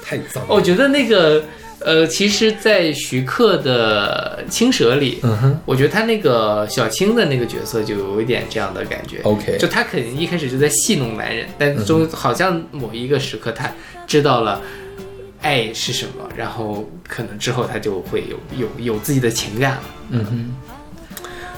[0.05, 0.55] 太脏了。
[0.55, 1.43] 我觉得那个
[1.85, 9.21] 呃，其实，在徐克的《青蛇》里，嗯哼我觉得他那个小青的那个角色就有一点这样的感觉。
[9.23, 13.71] ，OK，就他肯定一开始就在戏弄男人，但中好像某一个时刻他
[14.07, 14.61] 知道了
[15.43, 19.83] 爱是什么，然后可能之后他就会有有有自己的情感了。
[20.11, 20.57] 嗯哼。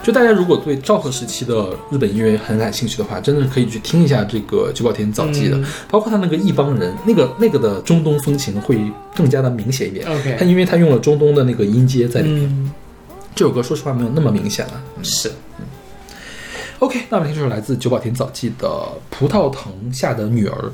[0.07, 5.67] 就大家如果对昭和时期的日本音乐很感兴趣的话，真的是可以去听一下这个久保田早纪的，嗯。
[5.91, 8.79] 包括他那个一帮人，那个那个的中东风情会
[9.17, 10.07] 更加的明显一点。
[10.07, 12.73] OK 他因为他用了中东的那个音阶在里面，嗯，
[13.35, 14.81] 这首歌说实话没有那么明显了。
[14.97, 15.03] 嗯。
[15.03, 15.33] 是。
[16.79, 18.69] OK，那我们听这首来自久保田早纪的
[19.11, 20.73] 《葡萄藤下的女儿》。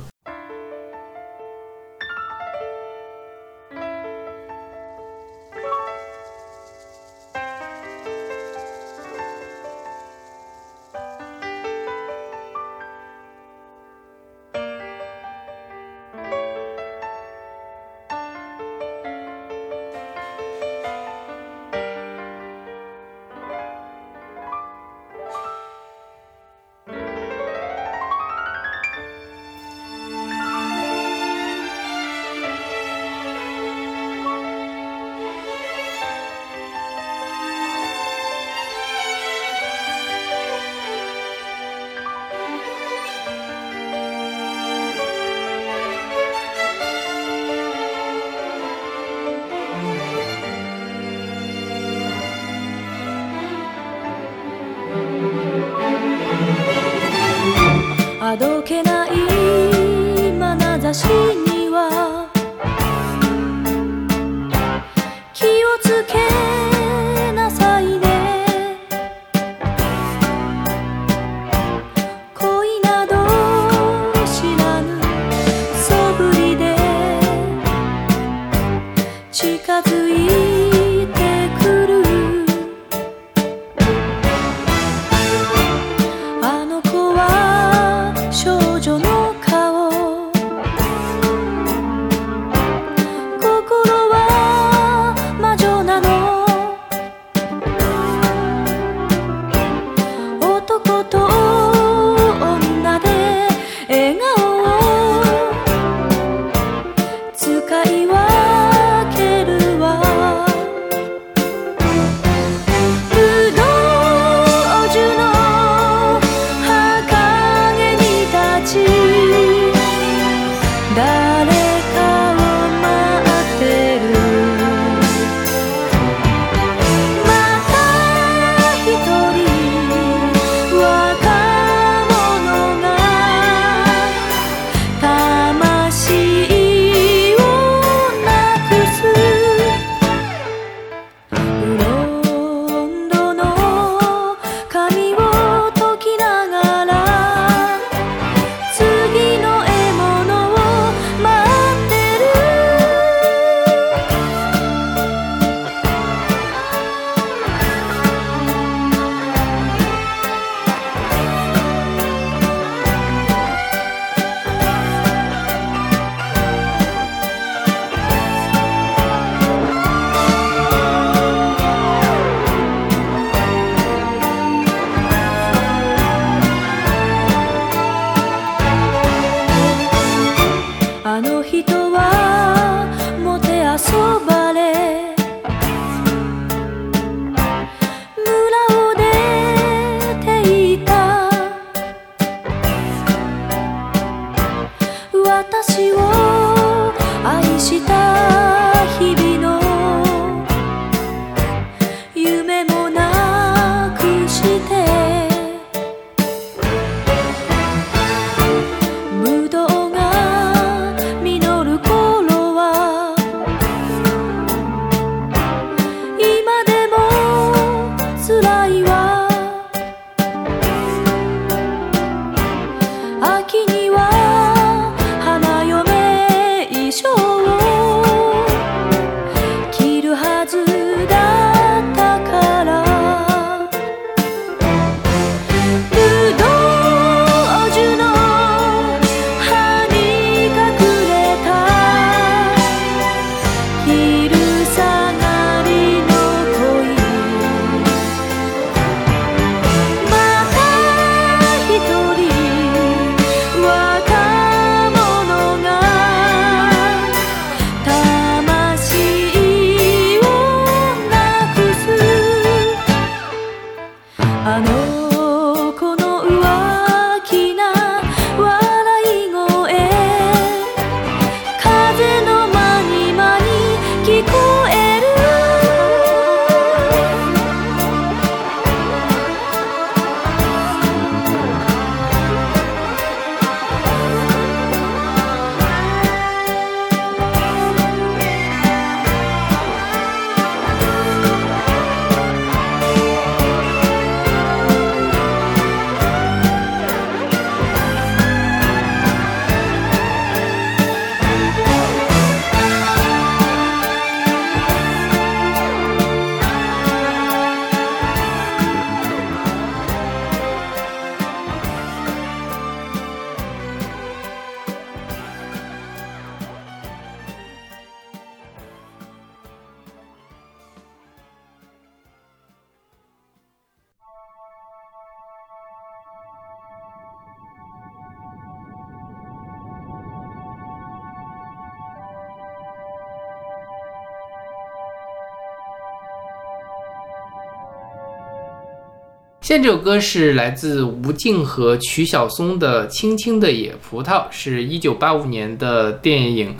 [339.53, 346.49] 现在这首歌是来自吴静和曲晓松的《青青的野葡萄》，是一九八五年的电影《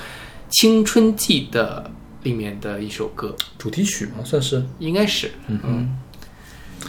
[0.51, 1.89] 青春记》的
[2.21, 4.63] 里面的一首歌，主题曲吗，算是。
[4.77, 5.97] 应该是，嗯。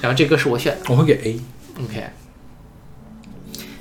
[0.02, 1.40] 然后这歌是我选的我会给 A。
[1.82, 2.04] ，OK。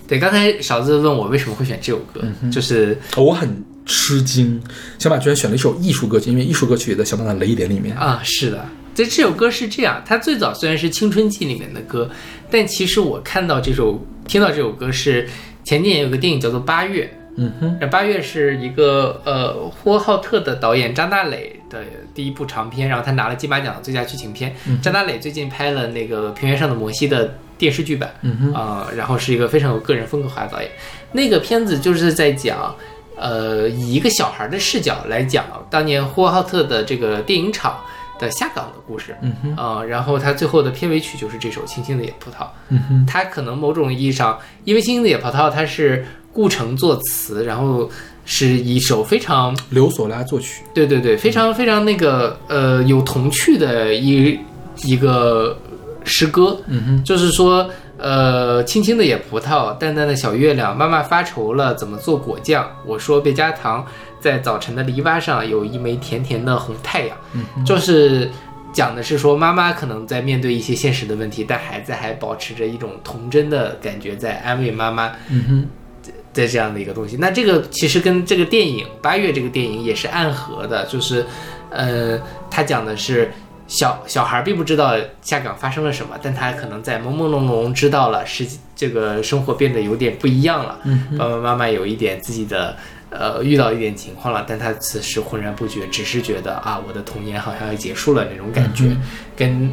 [0.08, 4.64] 对，刚才勺子问我为什么会选这首歌，就是我很吃惊，
[4.98, 7.94] 小马居然选了一首艺术歌曲，因为艺术歌曲也在小马的雷点里面。
[7.98, 8.66] 啊，是的，
[8.96, 12.10] 这这首歌是这样，它最早虽然是《青春记》里面的歌，
[12.52, 15.28] 但其实我看到这首、听到这首歌是
[15.64, 17.06] 前几年有个电影叫做《八月》，
[17.38, 21.84] 嗯哼，那《八月》是一个呃呼和浩特的导演张大磊的
[22.14, 24.56] 第一部长片，然后他拿了金马奖的最佳剧情片。
[24.82, 30.70] 张大磊最近拍了那个《平原上的摩西》的电视剧版，嗯哼，啊、然后是一个非常有个人风格化的导演。
[31.14, 32.76] 那个片子就是在讲，
[33.16, 37.80] 呃，以一个小孩的视角来讲当年呼和浩特的这个电影厂
[38.24, 39.16] 的下岗的故事。
[39.22, 42.36] 嗯哼，啊、然后他最后的片尾曲就是这首《青青的野葡萄》。
[42.70, 47.90] 嗯哼，它可能某种意义上，因为《青青的野葡萄》它是顾城作词，然后
[48.26, 50.64] 是一首非常刘索拉作曲。
[50.74, 54.40] 对对对，非常非常那个呃有童趣的一
[54.84, 55.58] 一个
[56.04, 63.86] 诗歌，嗯哼，就是说呃青青的野葡萄，淡淡的小月亮，妈妈发愁了怎么做果酱，我说别加糖，
[64.24, 68.32] 在早晨的篱笆上有一枚甜甜的红太阳，嗯就是。
[68.76, 75.12] 讲的是说，妈妈可能在面对一些现实的问题，但孩子还保持着一种童真的感觉，在安慰妈妈。
[75.30, 77.16] 嗯哼，在这样的一个东西。
[77.18, 81.24] 那这个其实跟这个电影《八月》这个电影也是暗合的，就是，
[81.70, 82.20] 呃，
[82.50, 83.32] 他讲的是
[83.68, 88.44] 小小孩并不知道下岗发生了什么，但他可能在朦朦胧胧知道了，是
[88.76, 90.80] 这个生活变得有点不一样了。
[90.86, 92.76] 嗯爸爸妈妈有一点自己的。
[93.18, 98.96] 呃，遇到一点情况了，但他此时浑然不觉，只是觉得啊，我的童年好像要结束了那种感觉，
[99.36, 99.72] 跟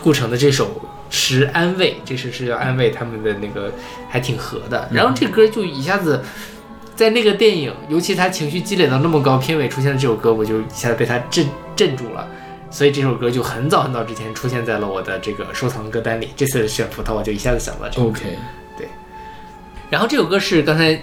[0.00, 0.70] 顾城的这首
[1.10, 3.72] 诗安慰，这首是要安慰他们的那个
[4.08, 4.88] 还挺合的。
[4.92, 6.22] 然后这歌就一下子
[6.94, 12.26] 在那个电影，尤其他情绪积累到那么高，片尾出现了这首歌，我就一下子被他震震住了。
[12.68, 16.30] 所以这首歌就很早很早之前出现在了我的这个收藏歌单里。
[16.36, 18.06] 这次选葡萄，我就一下子想到这个。
[18.08, 18.36] ，OK，
[18.76, 18.88] 对
[19.88, 21.00] 然后这首歌是刚才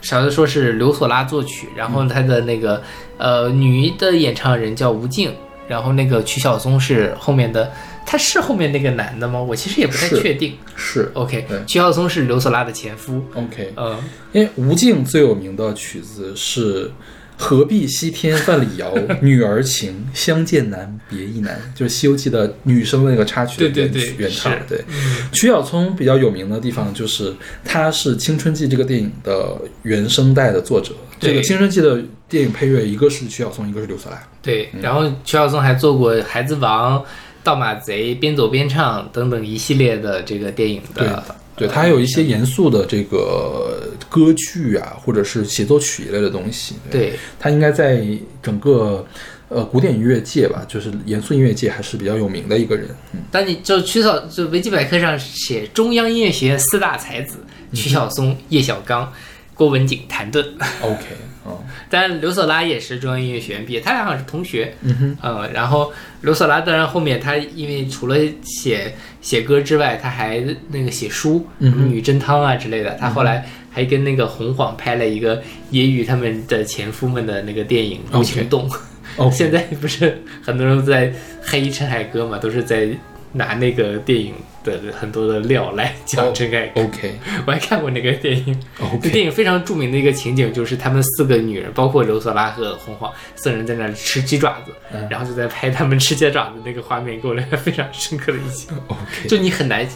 [0.00, 2.82] 勺子说是刘索拉作曲，然后他的那个
[3.18, 5.34] 呃女的演唱人叫吴静，
[5.68, 7.70] 然后那个曲晓松是后面的，
[8.06, 9.40] 他是后面那个男的吗？
[9.40, 10.56] 我其实也不太确定。
[10.74, 13.22] 是 OK，对曲晓松是刘索拉的前夫。
[13.34, 13.72] OK。
[13.76, 13.98] 嗯，
[14.32, 16.90] 因为吴静最有名的曲子是
[17.42, 24.52] “何必西天万里遥， 女儿情，相见难，别亦难”，就是《西游记》的女生的那个插曲的对对对原唱。
[24.68, 24.84] 对，
[25.32, 27.34] 曲晓松比较有名的地方就是
[27.64, 30.92] 他是《青春记》这个电影的原声带的作者。
[31.18, 34.22] 这个《青春记》的电影配乐，一个是曲晓松，一个是刘索拉。
[34.42, 34.68] 对。
[34.82, 36.98] 然后曲晓松还做过《孩子王》
[37.42, 41.24] 《盗马贼》《边走边唱》等等一系列的这个电影的。
[41.60, 46.74] 对，他还有一些严肃的这个歌剧啊，或者是协奏曲一类的东西。
[46.90, 48.02] 对他应该在
[48.42, 49.06] 整个
[49.48, 52.88] 呃古典音乐界吧，就是严肃音乐界还是比较有名的一个人。
[53.12, 57.36] 嗯，但你就曲晓就维基百科上写中央音乐学院四大才子：
[57.74, 59.12] 曲晓松、叶小刚、
[59.54, 60.44] 郭文景、谭盾。
[60.80, 61.04] OK，
[61.42, 64.74] 哦，当然，刘索拉也是中央音乐学院毕业，他俩好像是同学。
[64.82, 72.94] 嗯哼，嗯，然后刘索拉当然后面他因为除了写写歌之外，他还那个写书，女真汤啊之类的。
[73.00, 78.68] 他后来还跟那个洪晃拍了一个揶揄他们的前夫们的那个电影《入情洞》。
[79.16, 81.12] OK 现在不是很多人都在
[81.42, 82.88] 黑陈凯歌嘛，都是在
[83.32, 86.82] 拿那个电影的很多的料来讲陈凯歌。
[86.82, 88.60] OK 我还看过那个电影。
[89.02, 98.76] 这 电影非常著名的一个情景就是他们四个女人，包括刘索拉和红黄四人在那里吃鸡爪子，嗯然后就在拍他们吃鸡爪子那个画面，给我留下非常深刻的印象。
[98.88, 99.86] OK，就你很难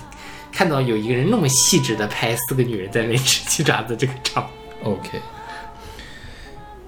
[0.53, 4.49] 看到有一个人那么细致的拍四个女人在那里吃鸡爪子这个场。
[4.83, 5.21] OK。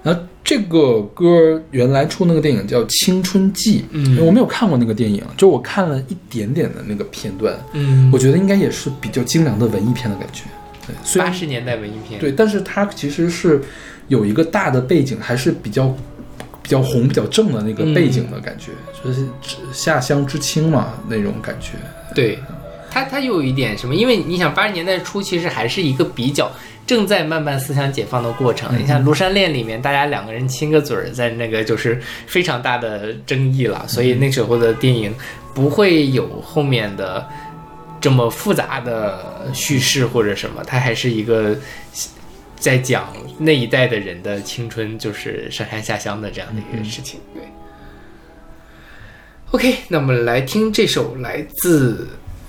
[0.03, 10.43] 然后这个歌原来出那个电影叫《青春记》，嗯我没有看过那个电影，就我看了一点点的那个片段，嗯我觉得应该也是比较精良的文艺片的感觉。
[10.85, 13.61] 对，八十年代文艺片，对，但是它其实是
[14.07, 15.87] 有一个大的背景，还是比较
[16.63, 18.71] 比较红、比较正的那个背景的感觉，
[19.03, 19.27] 就是
[19.73, 21.71] 下乡知青嘛那种感觉。
[22.15, 22.39] 对，
[22.89, 23.93] 它它又有一点什么？
[23.93, 26.49] 因为你想八十年代初其实还是一个比较
[26.87, 28.75] 正在慢慢思想解放的过程。
[28.81, 35.13] 你像《庐山恋》里面，大家两个人亲个嘴儿，在那个就是非常大的争议了，所以那时候的电影
[35.53, 37.27] 不会有后面的
[38.01, 41.55] 这么复杂的叙事或者什么，它还是一个。
[42.59, 47.19] 在讲那一代的人的青春，就是上山下乡的这样的一个事情。
[47.31, 47.43] 对。
[49.51, 52.07] OK，那我们来听这首来自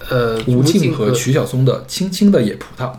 [0.09, 2.91] 呃吴敬庆和曲晓松的《青青的野葡萄》。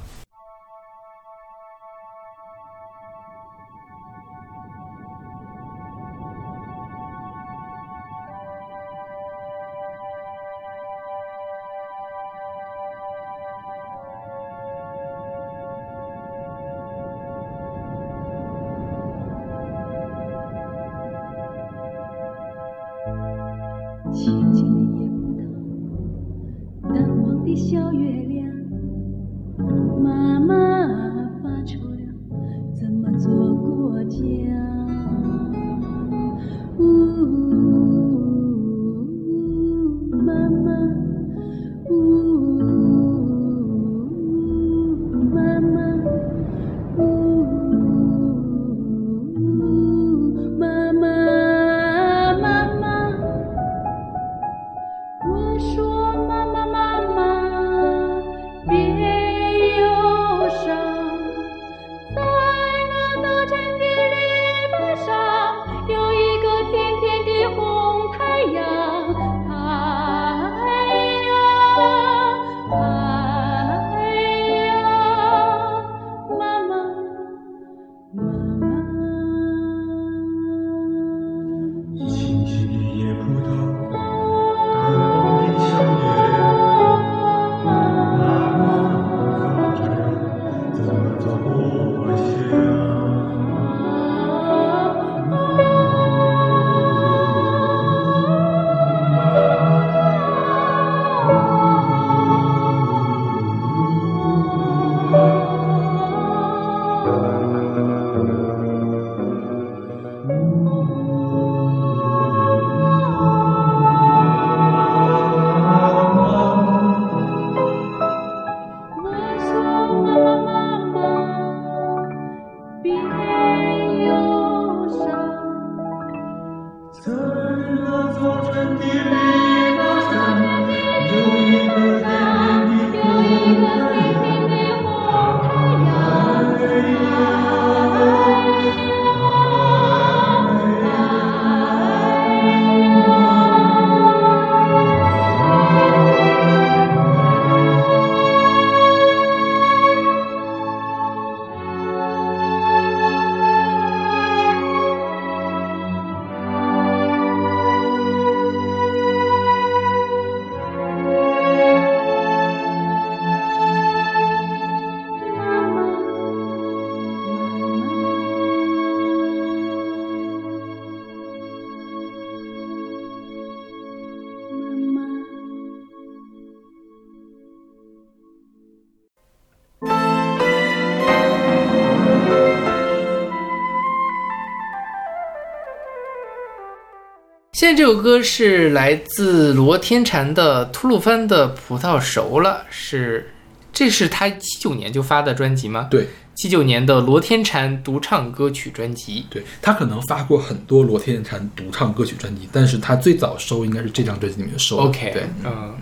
[187.60, 193.34] 现在这首歌是来自罗天婵的《吐鲁番的葡萄熟了》，是
[193.74, 199.26] 这是他七九年就发的专辑吗？，对七九年的罗天婵独唱歌曲专辑。
[199.30, 204.84] 对，他可能发过很多罗天婵独唱歌曲专辑，但是他最早收应该是这张专辑里面收的。
[204.84, 205.74] OK，对，嗯，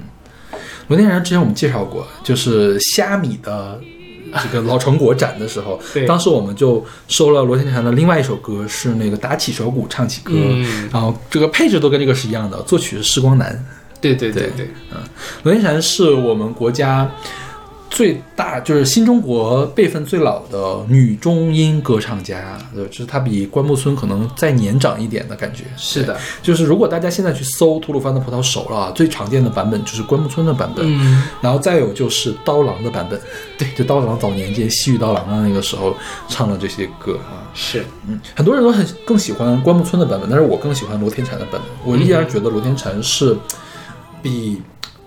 [0.88, 3.80] 罗天婵之前我们介绍过，就是虾米的
[4.44, 13.66] 这个老成果展的时候对，当时我们就收了罗天祥的另外一首歌，是那个打起手鼓唱起歌，嗯然后这个配置都跟这个是一样的，作曲是施光南。
[14.00, 14.98] 对对对对，嗯
[15.44, 17.10] 罗天祥是我们国家
[17.90, 25.64] 最大，就是新中国辈分最老的女中音歌唱家，对，就是她比关牧村可能再年长一点的感觉。
[25.76, 33.20] 是的，就是如果大家现在去搜吐鲁番的葡萄熟了啊，最常见的版本就是关牧村的版本，嗯，然后再有就是刀郎的版本，
[33.58, 35.96] 对，就刀郎早年间西域刀郎的那个时候
[36.28, 41.62] 唱的这些歌啊，是，嗯，很多人都很更喜欢关牧村的版本，但是我更喜欢罗天婵的版本。
[41.84, 43.36] 我依然觉得罗天婵是
[44.22, 44.62] 比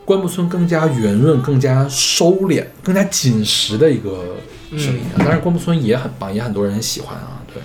[0.05, 4.36] 关牧村更加圆润、更加收敛、更加紧实的一个
[4.72, 5.18] 声音啊。
[5.18, 7.40] 当然，关牧村也很棒，也很多人喜欢啊。
[7.53, 7.62] 对，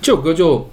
[0.00, 0.68] 这首歌就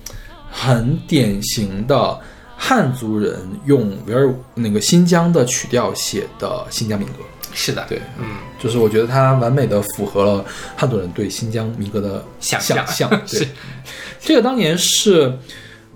[0.52, 2.20] 很典型的
[2.58, 7.16] 汉族人用维尔那个新疆的曲调写的新疆民歌。
[7.58, 8.26] 是的，对，嗯，
[8.60, 10.44] 就是我觉得它完美的符合了
[10.76, 13.10] 汉族人对新疆民歌的想想象。
[13.32, 13.48] 对，
[14.20, 15.34] 这个当年是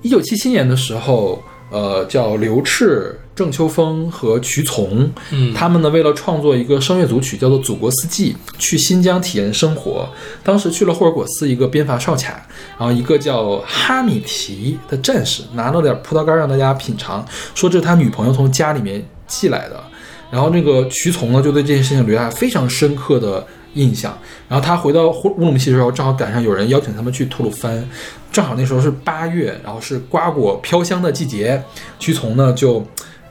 [0.02, 10.10] 一九七七年的时候，呃，叫刘炽、郑秋风和瞿从，嗯他们呢为了创作一个声乐组曲叫做《祖国四季》，去新疆体验生活。
[10.44, 12.46] 当时去了霍尔果斯一个边伐哨卡，
[12.78, 17.26] 然后一个叫哈米提的战士拿了点葡萄干让大家品尝，
[17.56, 19.82] 说这是他女朋友从家里面寄来的。
[20.30, 24.16] 然后那个瞿从呢，就对这件事情留下非常深刻的印象。
[24.50, 27.88] 然后他回到乌乌鲁木齐的时候，正好赶上有人邀请他们去吐鲁番，
[28.32, 31.64] 正好那时候是八月，然后是瓜果飘香的季节。
[31.98, 32.86] 瞿从呢，就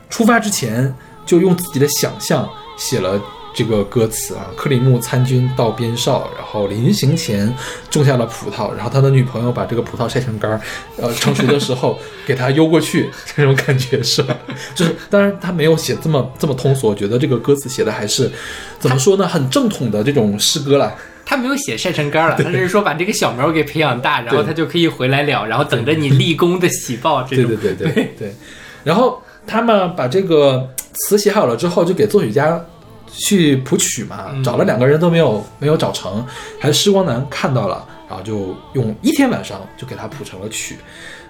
[0.09, 0.93] 出发之前
[1.25, 3.21] 就用自己的想象写了。
[3.51, 7.51] 这个歌词啊，克里木参军到边哨，然后临行前
[7.89, 10.61] 种下了葡萄，然后他的女朋友把这个葡萄晒成干儿，
[10.97, 11.97] 呃，成熟的时候
[12.27, 14.37] 给他邮过去，这种感觉是吧？
[14.75, 18.31] 就是，当然他没有写这么这么通俗，我觉得这个歌词写的还是
[18.77, 20.95] 怎么说呢，很正统的这种诗歌了。
[21.25, 27.23] 他没有写晒成干儿了，他只是说把这个小苗给培养大，然后他就可以回来了，然后 等着你立功的喜报。
[27.23, 28.35] 这对种对对对对。
[28.83, 32.63] 然后他们把这个词写好了之后，就给作曲家
[33.07, 36.23] 去谱曲嘛，找了两个人都没有没有找成，
[36.59, 40.77] 还是施光南看到了，然后就用一天晚上就给他谱成了曲。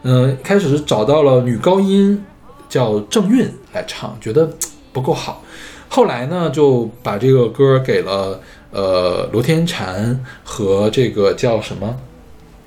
[0.04, 2.22] 嗯、开始是找到了女高音
[2.68, 4.50] 叫郑韵来唱，觉得
[4.92, 5.42] 不够好，
[5.88, 8.38] 后来呢就把这个歌给了
[8.72, 11.96] 呃罗天婵和这个叫什么？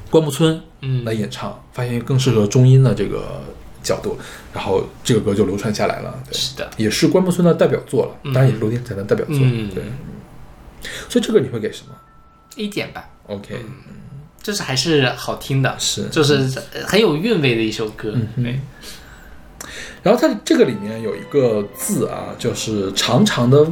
[0.08, 1.04] 关牧村嗯。
[1.04, 3.42] 来演唱，发现更适合中音的这个
[3.82, 4.16] 角度，
[4.52, 6.22] 然后这个歌就流传下来了。
[6.30, 9.36] 对，是的，也是关牧村的代表作了，嗯当然也是罗天才的代表作。
[9.40, 9.82] 嗯对，
[11.08, 11.94] 所以这个你会给什么
[12.56, 13.56] A 减吧，？OK，、
[14.42, 16.38] 就是还是好听的，是就是
[16.86, 18.12] 很有韵味的一首歌。
[18.14, 18.60] 嗯对，
[20.02, 23.66] 然后它这个里面有一个字啊，就是长长的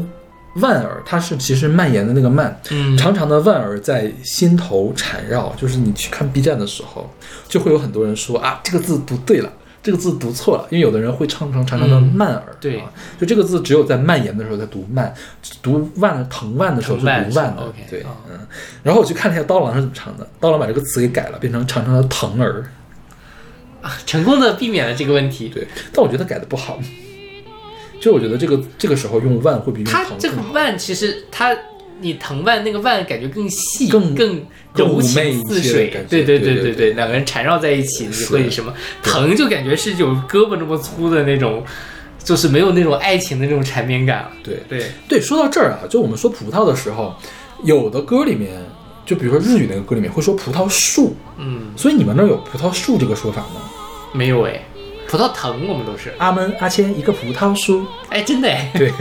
[0.57, 5.55] 万耳，它是其实蔓延的那个蔓，嗯，长长的万耳在心头缠绕。
[5.57, 7.13] 就是你去看 B 站的时候，
[7.49, 9.53] 就会有很多人说啊，这个字读对了。
[9.83, 15.15] 这个字读错了，因为有的人会唱成长长的嗯蔓耳、对啊，就这个字只有在蔓延的时候才读慢，
[15.63, 18.39] 读万藤蔓的时候是藤蔓读万的对，哦嗯。
[18.83, 22.65] 然后我去看了一下刀郎是怎么唱的，刀郎把这个词给改了，变成长长的藤儿，
[23.81, 25.49] 啊成功的避免了这个问题。
[25.49, 26.79] 对，但我觉得改的不好。
[28.01, 30.53] 就我觉得这个这个时候用万会比用它这个藤更好。
[30.55, 31.55] 腕其实它，
[32.01, 34.43] 你藤蔓那个蔓感觉更细，更更
[34.75, 35.89] 柔情似水。
[35.89, 36.09] 感觉。
[36.09, 38.33] 对对对对对两个人缠绕在一起，你是。
[38.33, 38.73] 会什么？
[39.03, 41.65] 藤就感觉是有胳膊那么粗的那种，
[42.23, 44.31] 就是没有那种爱情的那种缠绵感了。
[44.43, 44.63] 对。
[44.69, 47.15] 对，对，说到这儿啊，就我们说葡萄的时候，
[47.65, 48.53] 有的歌里面，
[49.05, 53.61] 就比如说日语那个歌里面会说葡萄树，嗯，所以你们那儿有葡萄树这个说法吗？
[54.13, 54.61] 没有哎，
[55.09, 58.93] 葡萄藤我们都是，阿门阿谦一个葡萄树，哎，真的哎，对，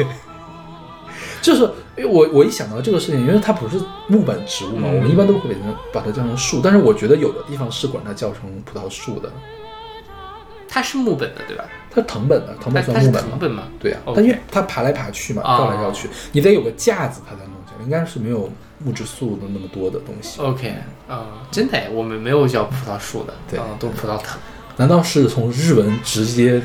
[1.42, 1.62] 就是
[1.98, 9.32] 因为我我一想到这个事情，因为它不是木本植物嘛，嗯我们一般都会把它把它叫成树，但是我觉得有的地方是管它叫成葡萄树的，
[10.68, 11.66] 它是木本的对吧？
[11.92, 13.30] 它是藤本的，藤本算木本吗？
[13.32, 13.64] 藤本吗？
[13.80, 20.40] 对啊，OK 但因为它爬来爬去嘛，哦绕来绕去，你得有个架子，它才弄起来，应该是没有木质素的那么多的东西。
[20.42, 20.76] OK，
[21.08, 24.38] 啊、真的哎，我们没有叫葡萄树的，对啊都是葡萄藤。
[24.78, 26.62] 难道是从日文直接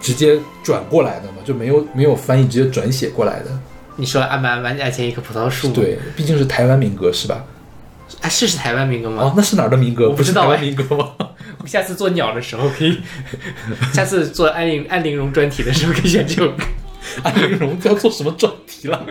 [0.00, 1.38] 直接转过来的吗？
[1.44, 3.50] 就没有没有翻译，直接转写过来的？
[4.00, 7.44] 你说安安安爱前一棵葡萄树，，对，毕竟是台湾民歌是吧？
[8.22, 9.22] 啊，是是台湾民歌吗？
[9.22, 10.08] 哦，那是哪儿的民歌？
[10.08, 11.12] 我不知道是台湾哎民歌吗？
[11.58, 12.98] 我们下次做鸟的时候可以，
[13.92, 16.64] 下次做安陵安陵容专题的时候可以选这首歌。
[17.22, 19.06] 安陵容要做什么专题了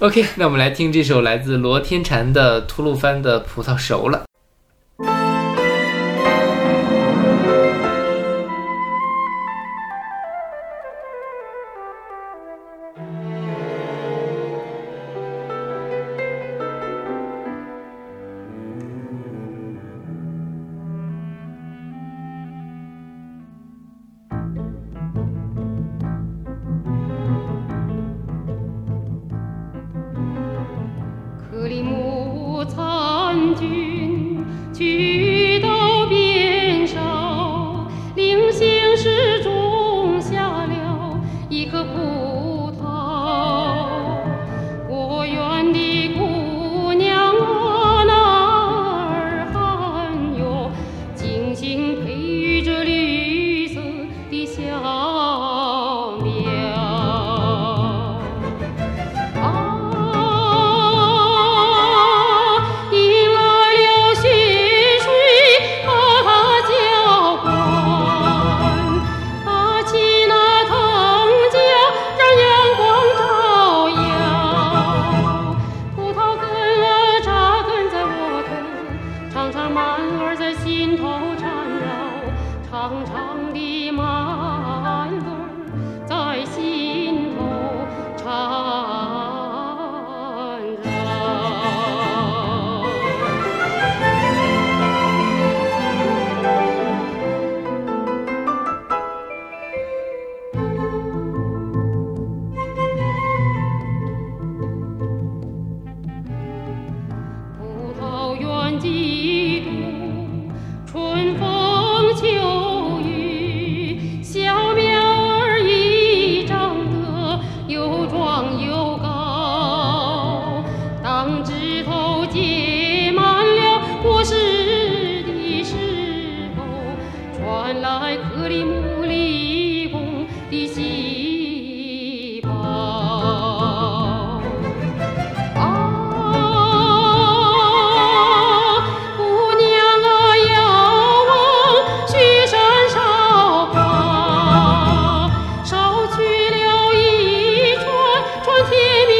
[0.00, 4.18] ？OK，那我们来听这首来自罗天婵的《吐鲁番的葡萄熟了》。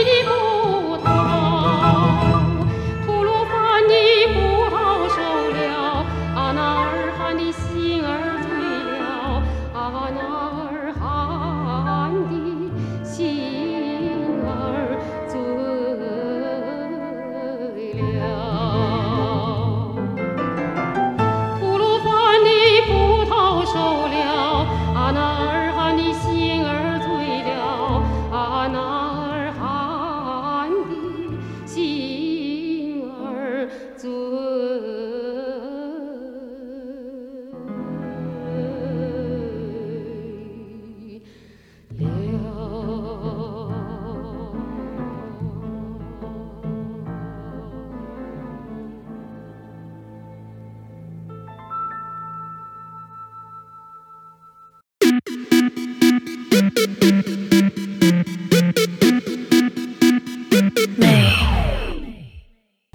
[0.03, 0.49] 你不。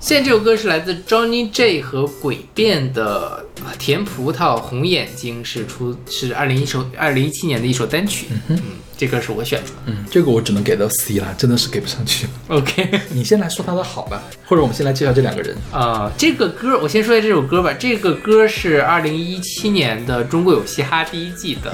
[0.06, 3.44] 现在这首歌是来自 Johnny J 和诡辩的
[3.80, 8.28] 《甜葡萄红眼睛》，是出是二零一首二零一七年的一首单曲。
[8.50, 8.60] 嗯
[8.96, 9.70] 这歌是我选的。
[9.88, 12.28] 嗯，这个我只能给到 C 了，真的是给不上去。
[12.50, 15.58] OK， 你先来说他的好吧，或者我们先来介绍这两个人。
[15.72, 17.74] 啊、这个歌我先说一下这首歌吧。
[17.74, 21.74] 这个歌是二零一七年的《中国有嘻哈》第一季的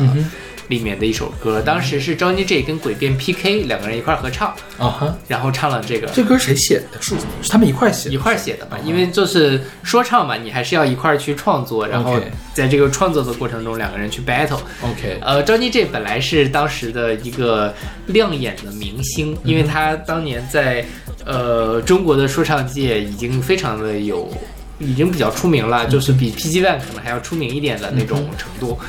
[0.71, 4.47] 里面的一首歌，当时是 Johnny J 跟鬼变 PK 两个人一块儿合唱，
[4.77, 6.07] 啊哈，然后唱了这个。
[6.07, 7.01] 这歌谁写的？
[7.01, 8.15] 是是他们一块写的。
[8.15, 12.17] 一块儿写的吧，因为就是说唱嘛，你还是要一块儿去创作，然后
[12.53, 14.61] 在这个创作的过程中，两个人去 battle。
[14.81, 17.73] OK，呃，Johnny J 本来是当时的一个
[18.07, 20.85] 亮眼的明星，因为他当年在
[21.25, 24.31] 呃中国的说唱界已经非常的有，
[24.79, 28.79] 已经比较出名了，就是比 PG One 可能还要出名一点的那种程度。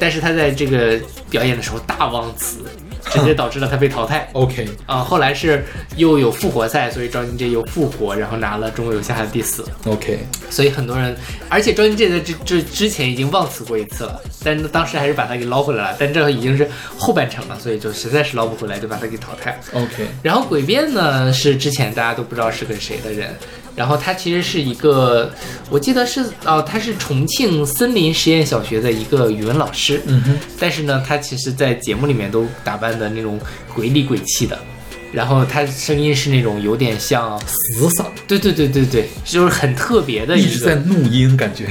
[0.00, 0.98] 但是他在这个
[1.28, 2.56] 表演的时候大忘词，
[3.10, 4.28] 直接导致了他被淘汰。
[4.32, 5.64] OK，啊、后来是
[5.96, 9.64] 又有复活赛，所以 Johnny J 又复活，然后拿了中国有嘻哈的第四。
[9.84, 11.14] OK，所以很多人，
[11.48, 19.82] 而且 Johnny J 在这这之前已经忘词过一次了，但是当时还是把他给捞回来了，但这已经是后半程了，所以就实在是捞不回来，就把他给淘汰了。
[19.82, 23.34] OK，然后诡辩呢是之前大家都不知道是个谁的人，
[23.76, 25.30] 然后他其实是一个，
[25.70, 33.40] 我记得是哦，他是重庆森林实验小学的一个语文老师，嗯哼，但是呢，他其实在节目里面都打扮的那种
[33.74, 34.58] 鬼里鬼气的，
[35.12, 41.66] 然后他声音是那种有点像，死嗓，对对对对对，就是很特别的一个一个直在怒音，感觉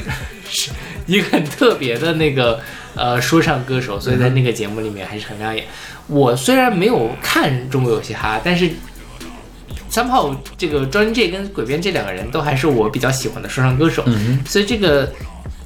[0.50, 0.72] 是。
[1.10, 2.60] 一个很特别的那个
[2.94, 5.66] 呃说唱歌手，所以在那个节目里面还是很亮眼。
[6.06, 8.70] 我虽然没有看《中国有嘻哈》，但是
[9.90, 15.12] somehow 这个 Johnny J 跟鬼边这两个人都还是我比较喜欢的说唱歌手，嗯所以这个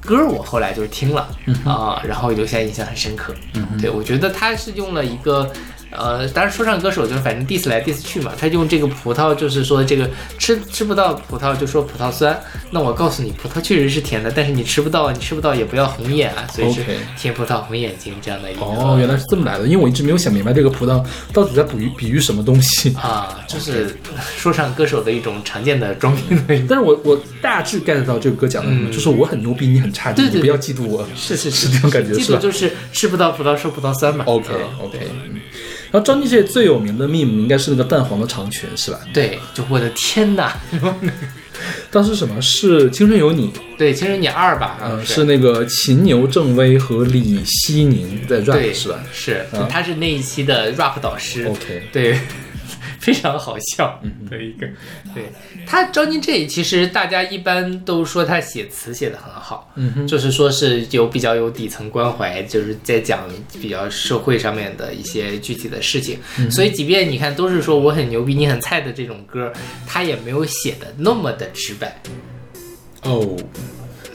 [0.02, 1.28] 歌我后来就听了
[1.66, 3.34] 啊、然后留下印象很深刻。
[3.54, 5.52] 嗯对我觉得他是用了一个。
[5.98, 12.40] 呃，当然，说唱歌手就是反正 diss 来 diss 去嘛，他用这个葡萄，就是说这个吃吃不到葡萄就说葡萄酸。
[12.72, 16.84] 那我告诉你，葡萄确实是甜的，但是你吃不到，你吃不到也不要红眼啊，所以是
[17.18, 18.62] 甜葡萄红眼睛这样的一个。
[18.62, 22.94] 哦，原来是这么来的，因为我一直没有想明白这个葡萄到底在比喻比喻什么东西。
[22.96, 23.96] 啊，就是
[24.36, 26.22] 说唱歌手的一种常见的装逼。
[26.68, 31.08] 但是我我大致 get 到这个歌讲的什么，嗯就是我很牛逼，你很差劲，对对你不要嫉妒我。
[31.16, 34.26] 是是 是这种感觉是吧记住就是吃不到葡萄说葡萄酸嘛。
[34.26, 35.00] OK 嗯 OK，
[35.94, 39.00] 然后张继杰最有名的 meme 应该是那个淡黄的长裙是吧？
[39.14, 40.60] 对，就我的天哪！
[41.92, 43.50] 当时什么是《青春有你》？
[43.78, 51.46] 对，《青春你二》吧，嗯，是那个秦牛正威和李希宁在 rap 对是吧是啊，他是那一期的 rap 导师。
[51.46, 52.20] ？OK，对，
[53.04, 54.66] 非常好笑的一个。
[55.14, 55.26] 对
[55.68, 63.30] 他 Johnny J，其实大家一般都说他写词写的很好，嗯哼，就是说是有比较有底层关怀，就是在讲
[63.62, 66.18] 比较社会上面的一些具体的事情。
[66.38, 69.52] 嗯所以即便你看都是说我很牛逼，你很菜的这种歌，
[69.86, 72.02] 他也没有写的那么的直白，
[73.04, 73.38] 哦，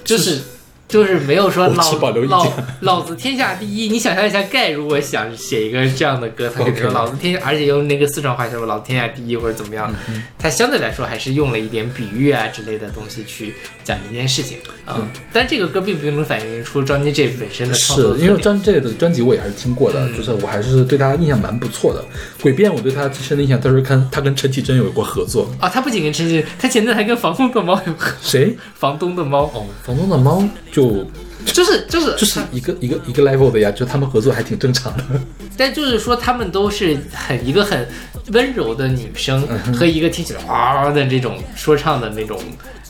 [0.02, 0.40] 就是。
[0.88, 1.92] 就是没有说老
[2.28, 3.88] 老老子天下第一。
[3.88, 14.96] 你想象一下，盖如果想写一个这样的歌，他肯定说老子天下，而且用那个四川话说老子天下第一或者怎么样，嗯他相对来说还是用了一点比喻啊之类的东西去讲这件事情啊。
[14.98, 22.02] 嗯但这个歌并不能反映出 Johnny J 本身的创作是因为张杰的专辑我也还是听过的，嗯就是我还是对他印象蛮不错的。
[22.42, 25.50] 诡辩我对他最深的印象，都是看他跟陈绮贞有过合作。
[25.60, 28.56] 啊，他不仅跟陈绮贞，他前阵还跟房东的猫有合，谁？
[28.74, 30.42] 房东的猫，哦，房东的猫
[30.78, 35.04] 就就是就是就是一个一个一个 level 的呀，就他们合作还挺正常的。
[35.56, 37.88] 但就是说，他们都是很一个很
[38.32, 42.40] 温柔的女生嗯和一个听起来哇的这种说唱的那种，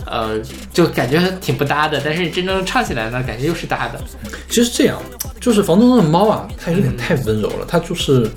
[0.04, 0.38] 呃，
[0.72, 2.00] 就感觉挺不搭的。
[2.04, 3.98] 但是真正唱起来呢，感觉又是搭的。
[4.50, 5.00] 其实这样，
[5.40, 8.30] 就是房东的猫啊，它有点太温柔了，它就是。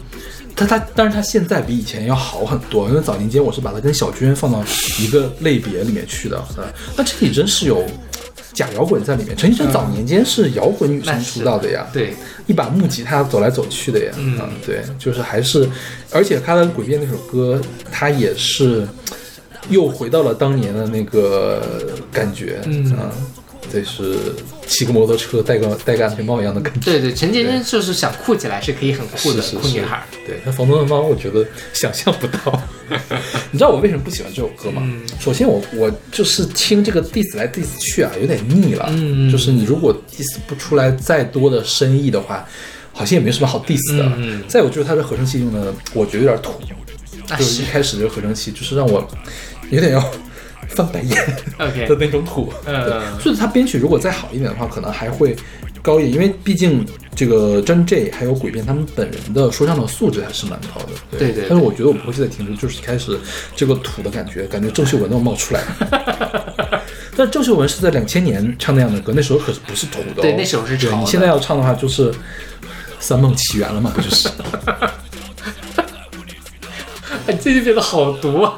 [0.54, 4.62] 它它，但是它现在比以前要好很多，因为早年间我是把它跟小娟放到
[4.99, 6.38] 一个类别里面去的。
[6.38, 6.45] 啊，
[6.95, 7.84] 那这里真是有
[8.54, 12.14] 假摇滚在里面，陈绮贞早年间是摇滚女生出道的呀，对，
[12.47, 14.39] 一把木吉他走来走去的呀，嗯。
[14.66, 15.68] 对，就是还是，
[16.12, 18.88] 而且他的《诡辩》那首歌，他也是
[19.70, 22.91] 又回到了当年的那个感觉，嗯。
[22.93, 23.12] 啊，
[23.72, 24.18] 对，是
[24.68, 26.91] 骑个摩托车戴个戴个安全帽一样的感觉。
[26.91, 30.06] 对对，陈绮贞就是想酷起来是可以很酷的是是是酷女孩。
[30.28, 32.62] 对，那房东的猫，我觉得想象不到。
[33.52, 34.82] 你知道我为什么不喜欢这首歌吗？
[34.86, 38.86] 嗯首先我，我就是听这个 diss 来 diss 去啊，有点腻了。
[38.89, 42.47] 嗯就是你如果 diss 不出来再多的深意的话，
[42.93, 44.12] 好像也没什么好 diss 的。
[44.18, 46.54] 嗯再有就是它的合成器用的，我觉得有点土，
[47.28, 49.06] 那就是一开始这个合成器，就是让我
[49.70, 50.12] 有点要
[50.70, 51.16] 翻白眼
[51.88, 52.51] 的那种土。
[52.66, 55.36] 嗯对，所以他编曲如果再好一点的话，可能还会
[55.82, 56.86] 高一点，因为毕竟
[57.16, 60.89] 这个真 J 还有鬼辩他们本人的说唱的素质还是蛮高的。
[61.18, 63.20] 对对但是我觉得我不会现在听出就是开始
[63.55, 66.82] 这个土的感觉，感觉郑秀文都要冒出来了。
[67.18, 70.22] 但郑秀文是在两千年唱那样的歌，那时候可是不是土的、哦。
[70.22, 72.09] 对那时候是潮的你现在要唱的话，就是
[72.99, 74.30] 三梦起缘了嘛，不就是？
[77.28, 78.57] 哎，最近变得好毒啊，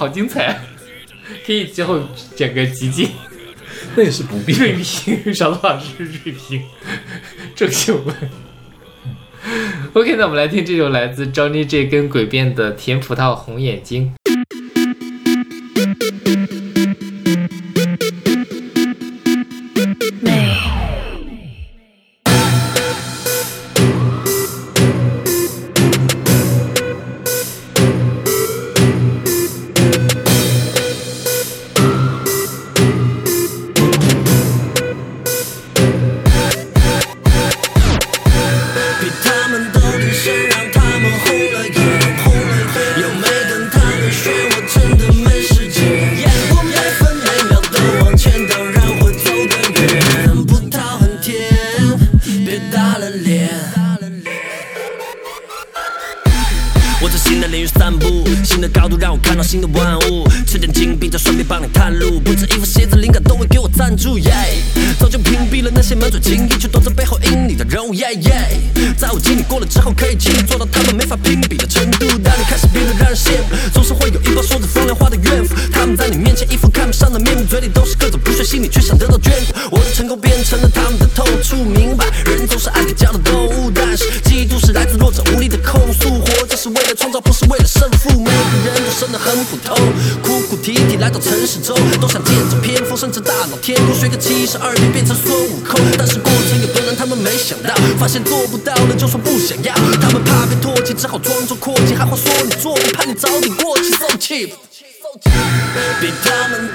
[0.00, 0.58] 好精彩，
[1.44, 2.00] 可以之后
[2.34, 3.10] 整个集锦
[3.94, 4.54] 那也是不必。
[4.54, 6.62] 锐评，小杜老师锐评
[7.54, 8.16] 郑秀文。
[9.92, 14.14] OK，那我们来听这首来自 Johnny J 跟诡辩的《甜葡萄红眼睛》。
[93.50, 95.80] 老，天都，学个七十二变变成孙悟空。
[95.98, 104.50] 但是过程有多难，他们没想到，发现做不到的，就算不想要，他们怕被唾弃，只好装作阔气，还话说你做，怕你早点过气，so cheap。
[106.00, 106.68] 比他们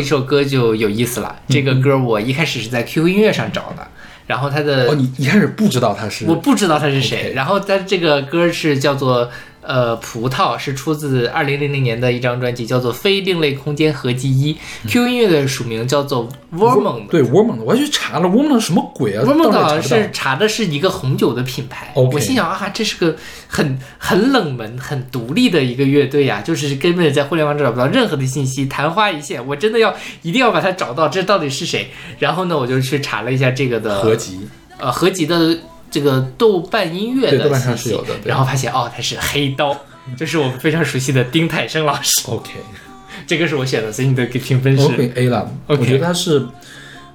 [0.00, 3.86] 一首歌就有意思了，这个歌我一开始是在 QQ 音乐上找的，
[4.26, 9.30] 然后他的哦，你一开始不知道他是我不知道他是谁然后他这个歌是叫做
[9.62, 14.54] 呃葡萄，是出自二零零零年的一张专辑，叫做《非另类空间合集一》
[14.88, 17.08] ，QQ 音乐的署名叫做 Wormond。
[17.08, 23.16] 对 Wormond，我还去查了 Wormond 什么鬼啊 Wormond 好像底查不到是查的是一个红酒的品牌我心想啊，这是个
[23.46, 29.46] 很很冷门、很独立的一个乐队呀、就是根本在互联网上找不到任何的信息，昙花一现。
[29.46, 31.90] 我真的要一定要把它找到，这到底是谁？
[32.18, 34.48] 然后呢，我就去查了一下这个的合集。
[34.78, 35.58] 呃合集的
[35.90, 39.76] 这个豆瓣音乐的对豆瓣上是有的然后发现哦，它是黑刀，
[40.16, 42.50] 这是我们非常熟悉的丁太升老师，OK。
[43.26, 46.46] 这个是我选的，所以你的评分是 OK A 了 OK 我觉得他是，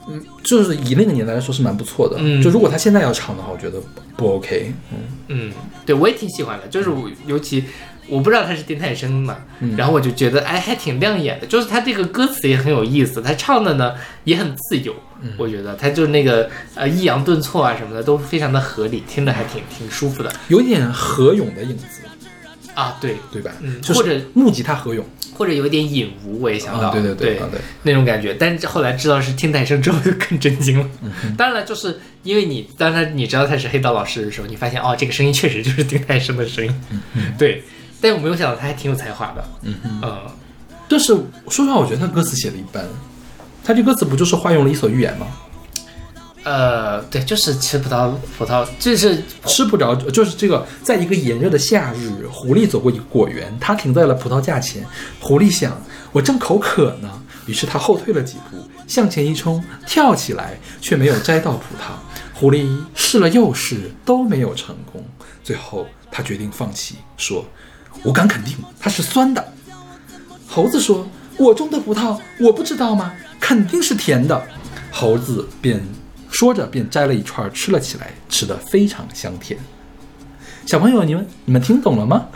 [0.07, 2.17] 嗯，就是以那个年代来说是蛮不错的。
[2.19, 2.41] 嗯。
[2.41, 3.81] 就如果他现在要唱的话，我觉得
[4.15, 4.73] 不 OK。
[4.91, 4.97] 嗯，
[5.29, 5.51] 嗯，
[5.85, 7.63] 对我也挺喜欢的，就是我尤其
[8.07, 9.37] 我不知道他是丁太升嘛，
[9.75, 13.93] 然后我就觉得哎还挺亮眼的，就是他这个歌词也很有意思，他唱的呢
[14.25, 14.93] 也很自由，
[15.37, 20.31] 我觉得他就那个呃抑扬顿挫啊什么的都非常的合理，听着还挺挺舒服的。
[20.47, 21.85] 有点何勇的影子，
[22.73, 23.51] 啊，对，对吧？
[23.61, 28.33] 嗯就是或者木吉他何勇，或者有点隐无，我也想到，啊对对对啊对，那种感觉。
[28.33, 30.89] 但是后来知道是听太升之后，就更震惊了。
[31.37, 36.73] 当然了，就是因为你当他你知道他是黑道老师的时候，你发现哦，这个声音确实就是丁太升的声音，
[37.37, 37.63] 对。
[38.01, 40.01] 但我没有想到他还挺有才华的，嗯嗯。
[40.87, 41.07] 但是
[41.47, 42.85] 说实话，我觉得他歌词写的一般。
[43.65, 45.27] 他这歌词不就是化用了《伊索寓言》吗？
[46.43, 54.85] 呃，对，就是吃葡萄葡萄，就是吃不着，就是这个，在一个炎热的夏日，狐狸走过一个果园，它停在了葡萄架前。
[55.19, 55.75] 狐狸想，
[56.11, 57.09] 我正口渴呢，
[57.47, 61.95] 于是它后退了几步，向前一冲，跳起来，却没有摘到葡萄。
[62.35, 65.03] 狐狸试了又试，都没有成功。
[65.43, 67.43] 最后，他决定放弃，说
[68.03, 69.43] ：“我敢肯定，它是酸的。”
[70.47, 73.13] 猴子说：“我种的葡萄，我不知道吗？
[73.39, 74.41] 肯定是甜的。”
[74.91, 75.81] 猴子便
[76.31, 79.59] 说着便摘了一串吃了起来，吃得非常香甜。
[80.65, 82.27] 小朋友，你们你们听懂了吗？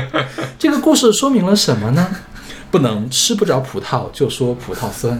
[0.58, 2.16] 这个故事说明了什么呢？
[2.70, 5.18] 不能吃不着葡萄就说葡萄酸。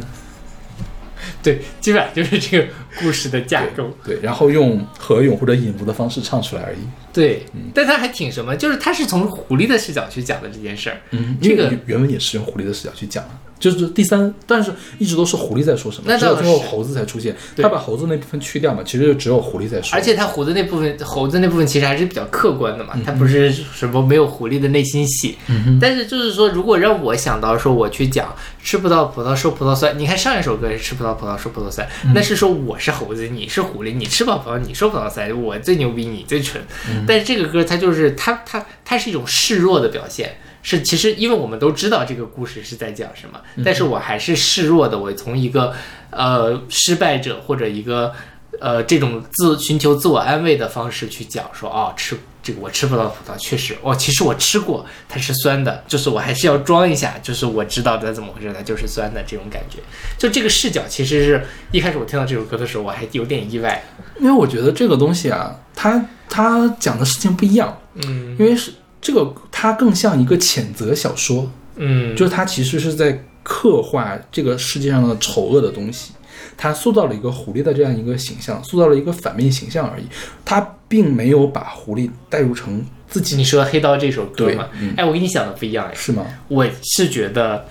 [1.42, 2.68] 对，基本上就是这个
[2.98, 3.90] 故事的架构。
[4.04, 6.78] 对，然后用何勇或者引无的方式唱出来而已。
[7.12, 7.42] 对，
[7.74, 11.00] 但他还挺什么，就是他是从狐狸的视角去讲的这件事儿。
[11.10, 17.34] 嗯，这个原文也是用狐狸的视角去讲的，就是第三，但是一直都是狐狸在说什么，那倒只有最后猴子才出现。
[17.56, 19.96] 他把猴子那部分去掉嘛，其实就只有狐狸在说。
[19.96, 25.36] 而且他胡子那部分，猴子那部分其实还是比较客观的嘛，嗯他不是什么没有狐狸的内心戏。
[25.80, 36.62] 但是就是说，如果让我想到说我去讲吃不到葡萄说葡萄酸，你看上一首歌是吃不到葡萄说葡萄酸，嗯那是说我是猴子，你是狐狸，你吃不到葡萄你说葡萄酸，我最牛逼，你最蠢。
[36.88, 40.36] 嗯但是这个歌它就是它它它是一种示弱的表现。
[40.68, 45.72] 是，其实因为我们都知道这个故事是在讲什么，但是我还是示弱的，我从一个
[46.10, 48.12] 呃失败者或者一个
[48.60, 59.78] 呃这种自寻求自我安慰的方式去讲说，哦，吃这个我吃不到葡萄，确实，哦，其实我吃过，它是酸的，就是我还是要装一下，就是我知道它怎么回事，它就是酸的这种感觉。
[60.18, 63.82] 就这个视角，其实是一开始我听到这首歌的时候，我还有点意外。
[64.20, 76.12] 因为我觉得这个东西啊，它它讲的事情不一样，嗯因为是这个它更像一个谴责小说，嗯，就是它其实是在刻画这个世界上的丑恶的东西。
[76.56, 80.04] 它塑造了一个狐狸的这样一个形象，塑造了一个反面形象而已。
[80.44, 85.94] 它并没有把狐狸带入成自己，你说《黑刀》这首歌对嘛，嗯哎，我跟你想的不一样哎。
[85.94, 86.26] 是吗？
[86.48, 87.64] 我是觉得，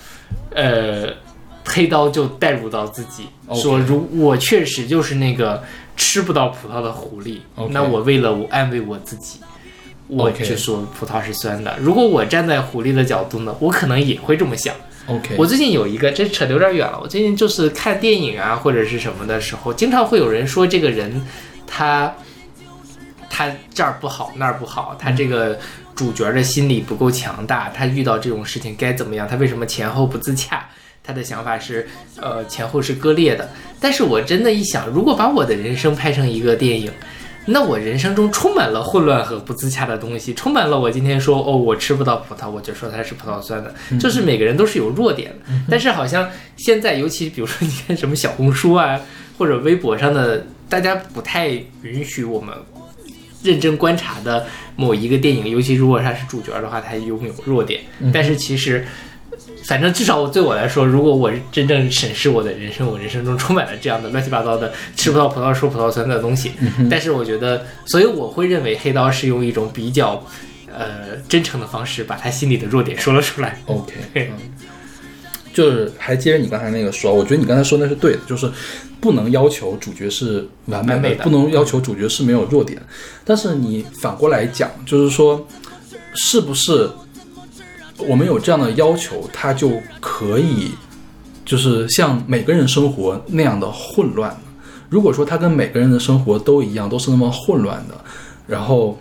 [0.51, 1.07] 呃，
[1.65, 5.61] 黑刀就带入到自己说如我确实就是那个
[5.97, 7.39] 吃不到葡萄的狐狸
[7.71, 9.39] 那我为了我安慰我自己，
[10.07, 11.77] 我就说葡萄是酸的。
[11.81, 14.73] 如果我站在狐狸的角度呢，我可能也会这么想。
[15.07, 16.99] OK，我最近有一个，这扯得有点远了。
[17.01, 21.21] 我最近就是看电影啊或者是什么的时候，经常会有人说这个人
[21.65, 22.13] 他
[23.29, 25.57] 他这儿不好那儿不好，他这个
[25.95, 29.27] 主角的心理不够强大，他遇到这种事情该怎么样？
[29.27, 30.65] 他为什么前后不自洽？
[31.03, 31.88] 他的想法是
[32.19, 33.49] 呃前后是割裂的。
[33.79, 36.91] 但是我真的一想，如果把我的人生拍成一个电影。
[37.47, 45.35] 那我人生中充满了混乱和不自洽的东西，充满了我今天说哦，我吃不到葡萄，我就说它是葡萄酸的，就是每个人都是有弱点的。
[45.69, 48.99] 但是好像现在，尤其比如说你看什么小红书啊，
[49.37, 51.47] 或者微博上的，大家不太
[51.81, 52.53] 允许我们
[53.41, 54.45] 认真观察的
[54.75, 57.81] 某一个电影，尤其如果他是主角的话，他拥有弱点。
[58.13, 58.85] 但是其实。
[59.68, 66.53] 反正至少我对我来说，如果我真正审视我的人生，我人生中充满了这样的乱七八糟的吃不到葡萄说葡萄酸的东西。
[66.89, 70.26] 但是我觉得，所以我会认为黑刀是用一种比较
[70.73, 73.61] 呃真诚的方式，把他心里的弱点说了出来。
[73.68, 74.31] OK，嗯，
[75.53, 78.49] 就是还接着你刚才那个说，我觉得你刚才说那是对的，就是
[79.02, 82.81] 不能要求主角是完美的，完美的不能要求主角是没有弱点。
[83.26, 85.45] 但是你反过来讲，就是说，
[86.14, 86.89] 是不是
[87.97, 90.71] 我们有这样的要求，他就可以
[91.43, 94.35] 就是像每个人生活那样的混乱？
[94.89, 97.95] 如果说他跟每个人的生活都一样，都是那么混乱的，
[98.47, 98.97] 然后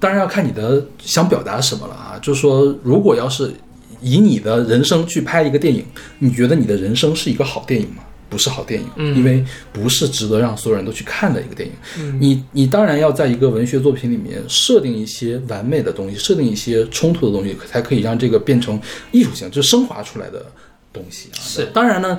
[0.00, 2.18] 当然要看你的想表达什么了啊。
[2.20, 3.54] 就是说，如果要是
[4.00, 5.84] 以你的人生去拍一个电影，
[6.18, 8.02] 你觉得你的人生是一个好电影吗？
[8.28, 12.20] 不是好电影，嗯因为不是值得让所有人都去看的一个电影。
[12.20, 18.80] 你你当然要在一个文学作品里面设定一些完美的东西，设定一些冲突的东西，才可以让这个变成
[19.12, 20.44] 艺术性，就是升华出来的
[20.92, 21.38] 东西啊。
[21.40, 22.18] 是当然呢。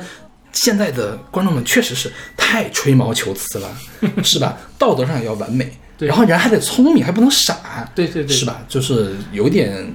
[0.51, 3.77] 现在的观众们确实是太吹毛求疵了，
[4.23, 4.57] 是吧？
[4.79, 8.65] 道德上也要完美，然后人还得聪明，还不能傻，对对对是吧？
[8.67, 9.93] 就是有点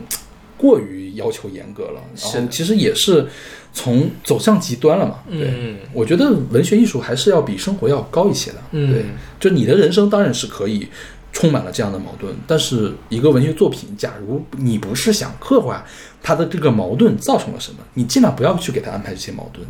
[0.57, 3.27] 过于要求严格了，然是后其实也是
[3.75, 5.19] 从走向极端了嘛。
[5.29, 8.59] 对，嗯我觉得文学艺术还是要比生活要高一些的。
[8.71, 9.05] 嗯对，
[9.39, 10.89] 就你的人生当然是可以
[11.33, 15.85] 充满了这样的矛盾，但是一个文学作品，假如你不是想刻画
[16.23, 19.67] 它的这个矛盾造成了什么，你尽量不要去给他安排这些矛盾。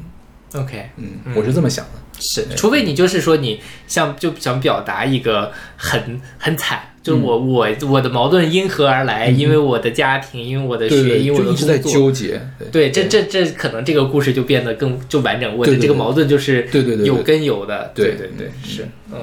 [0.62, 1.92] ，OK，嗯，我是这么想的。
[2.20, 9.28] 是，除非你就是说你像就想表达一个很很惨，就是我、我我的矛盾因何而来？
[9.28, 12.40] 因为我的家庭，因为我的学，因为我一直在纠结。
[12.72, 15.54] 对，这这这可能这个故事就变得更就完整。
[15.54, 17.92] 我的这个矛盾就是对对对对有根有的。
[17.94, 19.18] 对对对，是，嗯，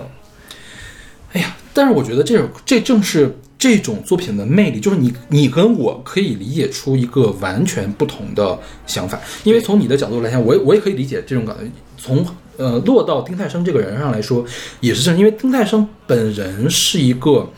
[1.33, 11.63] 哎呀，但是我觉得这种这正是这种作品的魅力，就是你你跟我可以理解出一个完全不同的想法，因为从你的角度来讲，我也我也可以理解这种感觉。
[11.97, 12.23] 从
[12.61, 14.45] 呃落到丁太升这个人上来说，
[14.79, 17.49] 也是这样，因为丁太升本人是一个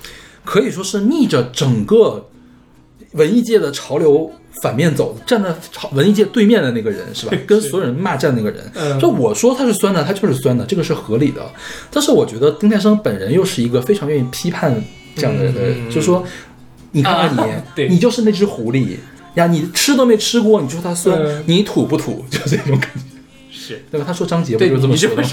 [0.44, 2.30] 可以说是逆着整个
[3.14, 4.32] 文艺界的潮流
[4.62, 7.38] 反面走，站在潮文艺界对面的那个人是吧？
[7.46, 8.64] 跟所有人骂战那个人。
[8.76, 11.42] 嗯就我说他是酸的，他就是酸的，这个是合理的。
[11.92, 14.74] 但是我觉得丁太升本人又是一个非常愿意批判
[15.16, 16.24] 这样的人的人，就说
[16.92, 18.98] 你看看你， 你就是那只狐狸
[19.36, 22.24] 呀，你吃都没吃过，你就说他酸，嗯你土不土？
[22.30, 23.13] 就这种感觉。
[23.66, 24.06] 是，对吧？
[24.06, 25.30] 他说张杰不对就是这么说的吗？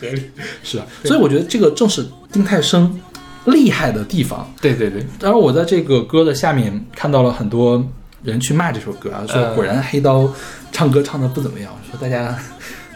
[0.00, 0.22] 合理。
[0.62, 2.98] 是啊，所以我觉得这个正是丁太升
[3.46, 4.50] 厉害的地方。
[4.60, 7.86] 对对对，然后我在这个歌的下面看到了很多
[8.22, 10.32] 人去骂这首歌啊，说嗯果然黑刀
[10.72, 12.38] 唱歌唱的不怎么样，说大家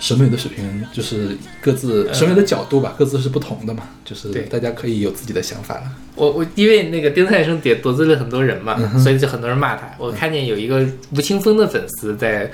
[0.00, 5.82] 审美的水平就是各自审美的角度吧，各自是不同的嘛，就是对大家可以有自己的想法了。
[6.16, 9.88] 我我因为那个丁太升得得罪了很多人嘛，嗯所以就很多人骂他。
[9.98, 10.84] 我看见有一个
[11.14, 12.50] 吴青峰的粉丝在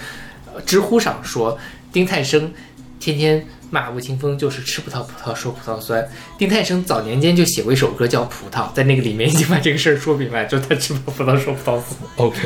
[0.53, 1.57] 呃知乎上说，
[1.97, 2.53] 丁太升
[3.01, 6.07] 天天骂吴青峰就是吃葡萄葡萄说葡萄酸。
[6.37, 11.85] 丁太升早年间就写过一首歌叫《葡萄》，在那个里面已经把这个事儿说明白，就他吃葡萄说葡萄酸。
[12.17, 12.39] OK，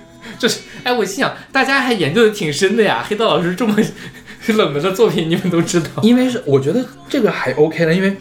[0.40, 3.04] 就是，哎，我心想，大家还研究的挺深的呀。
[3.06, 3.76] 黑道老师这么
[4.56, 5.88] 冷门的作品，你们都知道。
[6.00, 8.16] 因为是我觉得这个还 OK 了，因为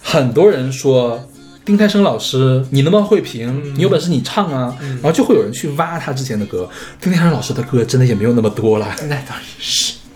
[0.00, 1.28] 很多人说。
[1.64, 3.74] 丁太升老师，你能不能会评？
[3.74, 4.74] 你有本事你唱啊！
[4.80, 6.66] 然后就会有人去挖他之前的歌。
[6.98, 8.96] 丁太升老师的歌真的也没有那么多了。
[9.02, 9.92] 那倒是，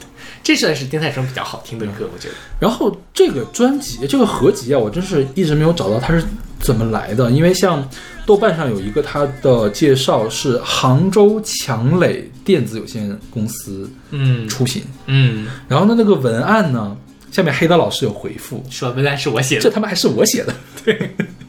[0.42, 2.34] 这算是丁太升比较好听的歌，我觉得。
[2.58, 6.24] 然后这个专辑这个合集啊，我真是一直没有找到它是
[6.60, 7.30] 怎么来的。
[7.30, 7.88] 因为像
[8.26, 16.96] 豆瓣上有一个它的介绍是杭州强磊电子有限公司嗯出品，嗯，然后呢那个文案呢，
[17.30, 19.70] 下面黑刀老师有回复，说文案是我写的这。
[19.70, 20.54] 他妈还是我写的。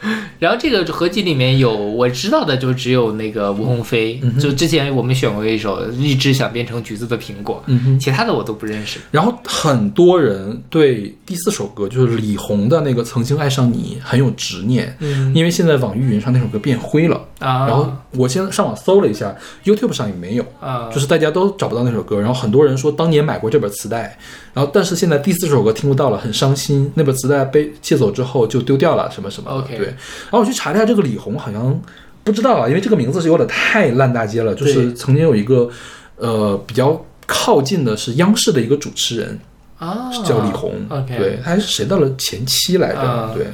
[0.38, 9.00] 然后这个合集里面有我知道的，就只有那个吴鸿飞，嗯就之前我们选过一首《一只想变成橘子的苹果》，嗯其他的我都不认识。
[9.10, 17.20] 然后很多人对第四首歌就是李红的那个《曾经爱上你》很有执念，嗯因为现在网易云上那首歌变灰了。
[17.38, 19.34] 啊，然后我先上网搜了一下
[19.64, 22.18] ，YouTube 上也没有，啊，就是大家都找不到那首歌。
[22.18, 24.18] 然后很多人说当年买过这本磁带，
[24.52, 26.90] 然后但是现在第四首歌听不到了，很伤心。
[26.94, 29.50] 那本磁带被借走之后就丢掉了，什么什么。
[29.50, 31.80] OK 对，然后我去查了一下这个李红，好像
[32.24, 34.54] 不知道啊，因为这个名字是有点太烂大街了。
[34.54, 35.70] 就是曾经有一个
[36.16, 39.38] 呃比较靠近的是央视的一个主持人，
[39.78, 43.46] 啊，叫李红，OK，对，他还是谁到了前妻来着，啊对，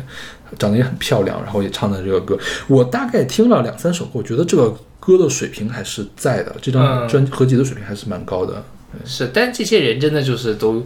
[0.58, 2.38] 长得也很漂亮，然后也唱的这个歌，
[2.68, 8.62] 我大概听了两三首歌，我觉得这个歌的水平还是在的，这张嗯专合集的水平还是蛮高的。
[9.04, 10.84] 是，但这些人真的就是都。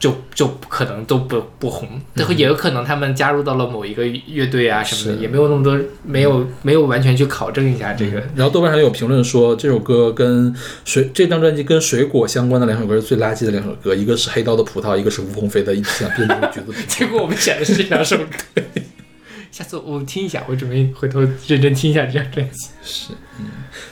[0.00, 8.18] 就就可能都不不红，然后也有可能他们加入到了某一个乐队啊什么的，也没有那么多，没有没有完全去考证一下这个。
[8.34, 10.52] 然后豆瓣上有评论说，这首歌跟
[10.86, 16.72] 水这张专辑跟水果相关的两首歌是最垃圾的两首歌，一个是黑刀的葡萄，一个是吴鸿飞的一直想变成橘子。
[16.88, 18.62] 结果我们选的是这两首歌，
[19.52, 22.68] 下次我听一下，我准备回头认真听一下这张专辑。
[22.82, 23.46] 是，嗯。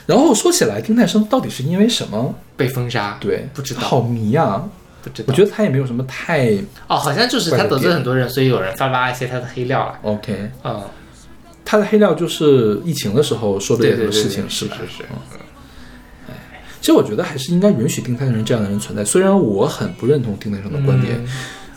[0.07, 2.33] 然后说起来，丁太升到底是因为什么？
[2.57, 4.67] 被封杀，对，不知道好迷啊！
[5.01, 5.27] 不知道。
[5.29, 6.51] 我觉得他也没有什么太
[6.87, 9.99] 哦，好像就是他得罪很多人，所以有人发挖一些他的黑料了。
[10.03, 10.51] OK。
[10.63, 10.81] 嗯，
[11.63, 14.77] 他的黑料就是疫情的时候说的这个事情，是吧？
[14.79, 15.17] 是是嗯
[16.29, 16.33] 哎
[16.79, 21.27] 其实我觉得还是应该允许丁太升这样的人存在，虽然我很不认同丁太升的观点，嗯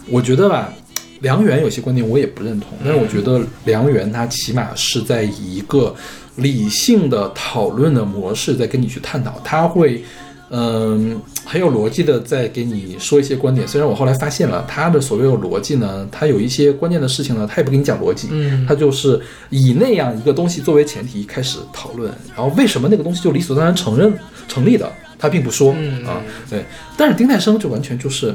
[0.08, 0.72] 我觉得吧，
[1.20, 5.94] 梁元有些观点我也不认同，但是我觉得梁元他起码是在以一个
[6.36, 10.04] 理性的讨论的模式在跟你去探讨，他会。
[10.54, 13.66] 嗯，很有逻辑的在给你说一些观点。
[13.66, 19.18] 虽然我后来发现了他的所谓有逻辑呢，他有一些关键的事情呢，他也不跟你讲逻辑，嗯他就是
[19.48, 24.12] 以那样一个东西作为前提开始讨论，然后为什么那个东西就理所当然承认
[24.46, 26.20] 成立的，他并不说、嗯啊，
[26.50, 26.64] 对。
[26.98, 28.34] 但是丁太升就完全就是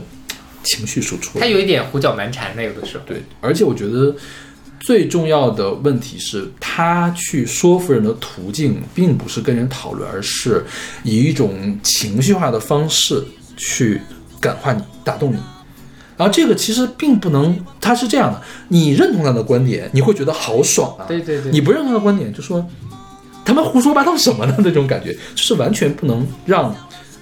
[0.63, 3.03] 情绪输出，他有一点胡搅蛮缠那，有的时候。
[3.05, 4.15] 对，而且我觉得
[4.87, 10.63] 最重要的问题是，他去说服人的途径并不是跟人讨论，而是
[11.03, 13.21] 以一种情绪化的方式
[13.57, 13.99] 去
[14.39, 15.39] 感化你、打动你。
[16.15, 22.65] 然后这个其实并不能，他是这样的：你认同他的观点，你会觉得好爽啊；对对对你不认同他的观点，就说
[23.43, 24.55] 他们胡说八道什么呢？
[24.59, 26.73] 那种感觉，就是完全不能让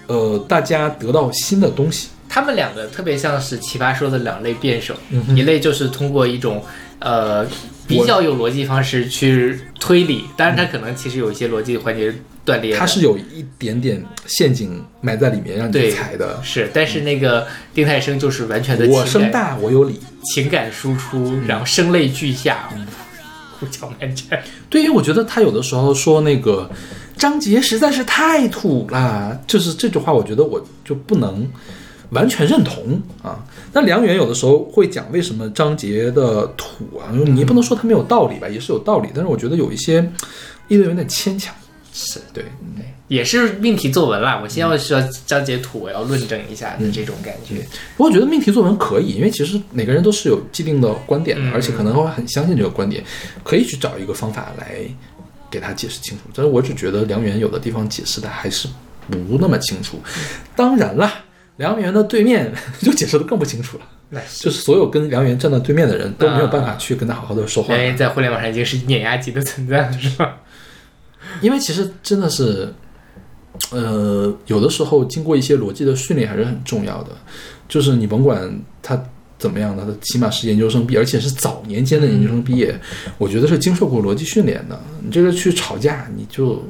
[0.06, 2.10] 呃大家得到新的东西。
[2.30, 6.64] 他们两个特别像是奇葩说的两类辩手，嗯一类就是通过一种
[7.00, 7.46] 呃
[7.88, 12.14] 比较有逻辑方式去推理，当然他可能其实有一些逻辑环节
[12.44, 16.40] 断裂的，它是有一点点陷阱埋在里面让你对踩的。
[16.44, 22.70] 是，但是那个丁太升就是完全的我声大我有理，情感输出，然后声泪俱下，
[23.60, 24.42] 胡搅蛮缠。
[24.70, 26.70] 对，因为我觉得他有的时候说那个
[27.16, 31.48] 张杰实在是太土了，就是这句话，我觉得我就不能
[32.10, 33.44] 完全认同啊。
[33.76, 40.10] 那梁远有的时候会讲为什么张杰的土啊，你也不能说他没有道理吧，也是有道理，但是我觉得有一些
[40.70, 41.54] 议论有点牵强。
[41.98, 42.44] 是对，
[43.08, 47.56] 也是命题作文啦，我先要说张杰土，我要论证一下的这种感觉。
[47.96, 53.04] 不过我觉得命题作文可以，因为其实每个人都是有既定的观点的，嗯而且可能会很相信这个观点，
[53.44, 54.80] 可以去找一个方法来
[55.50, 56.24] 给他解释清楚。
[56.34, 58.68] 但是我只觉得梁元有的地方解释的还是
[59.10, 59.98] 不那么清楚。
[60.54, 61.10] 当然了，
[61.58, 70.38] 梁元的对面 就解释的更不清楚了，那就是所有跟梁元站在对面的人都没有办法去跟他好好的说话，梁元在互联网上已经是碾压级的存在了，是吧？
[71.42, 72.74] 因为其实真的是，
[73.72, 77.12] 呃，有的时候经过一些逻辑的训练还是很重要的。
[77.68, 79.02] 就是你甭管他
[79.40, 82.80] 怎么样的，他起码是研究生毕业，而且是早年间的研究生毕业，
[83.18, 84.80] 我觉得是经受过逻辑训练的。
[85.04, 86.64] 你这个去吵架，你就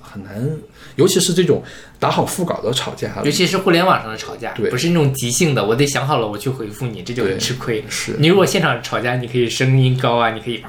[0.00, 0.48] 很难，
[0.96, 1.62] 尤其是这种
[1.98, 7.84] 打好副稿的吵架，尤其是互联网上的吵架，对不是那种即兴的，我得想好了我去回复你，这就很吃亏。
[7.88, 10.62] 是你如果现场吵架，你可以声音高啊，你可以，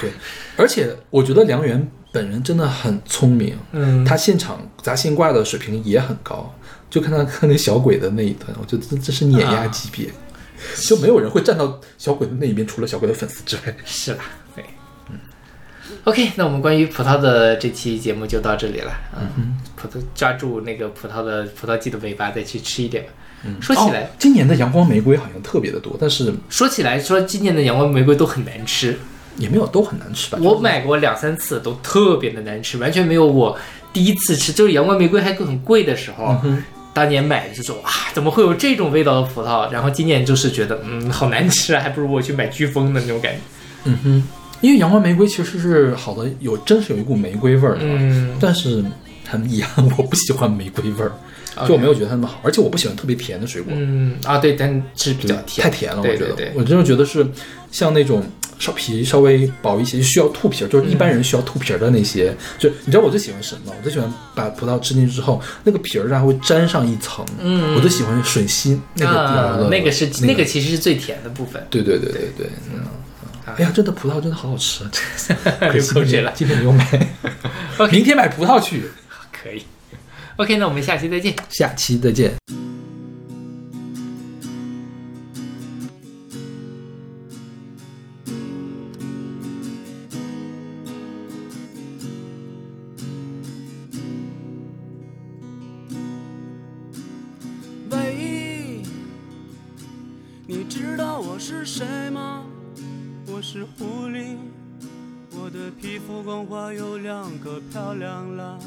[0.00, 0.10] 对，
[0.56, 6.54] 而且我觉得梁源本人真的很聪明，嗯他现场砸心挂的水平也很高。
[6.90, 10.10] 就看他看那小鬼的那一段，我觉得这这是碾压级别，
[10.76, 13.74] 就没有人会站到小鬼的那一边，除了小鬼的粉丝之外。
[13.82, 14.18] 是啦？
[14.54, 14.62] 对，
[15.08, 15.18] 嗯。
[16.04, 18.92] OK，那我们关于葡萄的这期节目就到这里了。
[19.38, 23.04] 嗯，葡萄抓住那个葡萄的葡萄季的尾巴，再去吃一点
[23.44, 23.56] 嗯。
[23.60, 28.96] 说起来，哦今年的阳光玫瑰好像特别的多，但是说起来，说今年的阳光玫瑰都很难吃，
[29.36, 30.38] 也没有都很难吃吧？
[30.40, 33.58] 我买过两三次，都特别的难吃，完全没有我
[33.92, 36.40] 第一次吃，就是阳光玫瑰还很贵的时候，
[36.94, 39.70] 当年买的就说哇，怎么会有这种味道的葡萄？
[39.72, 43.38] 然后今年就是觉得嗯，好难吃啊，还不如我去买飓风的那种感觉。
[43.84, 44.28] 嗯哼，
[44.60, 48.84] 因为阳光玫瑰其实是好的，有真是有一股玫瑰味儿的，嗯但是
[49.28, 51.12] 很遗憾，我不喜欢玫瑰味儿，
[51.66, 56.34] 就我没有觉得它那么好，而且我不喜欢特别甜的水果，嗯啊，对，但是比较甜，太甜了，我觉得，对。
[56.36, 57.26] 对对我真的觉得是
[57.70, 58.22] 像那种
[58.58, 63.70] 稍皮稍微薄一些，需要吐皮儿，就是一般人需要吐皮儿的那些，就你知道我最喜欢什么？
[63.70, 63.72] 吗？
[63.78, 67.74] 我最喜欢把葡萄吃进去之后，那个皮儿上会粘上一层，嗯。
[67.74, 71.64] 我最喜欢吮吸那个地方啊的，，那个是那那个其实是最甜的部分。
[71.70, 72.80] 对对对对对，嗯。
[73.44, 74.84] 哎呀，真的葡萄真的好好吃，
[75.60, 76.32] 可流惜口水了。
[76.34, 76.88] 今天没有买，
[77.90, 78.84] 明天买葡萄去。
[79.42, 79.64] 可以。
[80.36, 81.34] OK，那我们下期再见。
[81.48, 82.34] 下期再见。
[97.90, 98.82] 喂，
[100.46, 102.44] 你知道我是谁吗？
[103.26, 104.36] 我是狐狸，
[105.32, 108.58] 我的皮肤光滑有两个漂亮啦。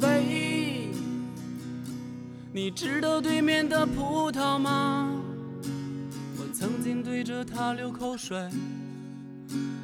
[0.00, 0.90] 喂，
[2.52, 5.10] 你知道对面的葡萄吗？
[6.36, 8.38] 我曾经对着它流口水，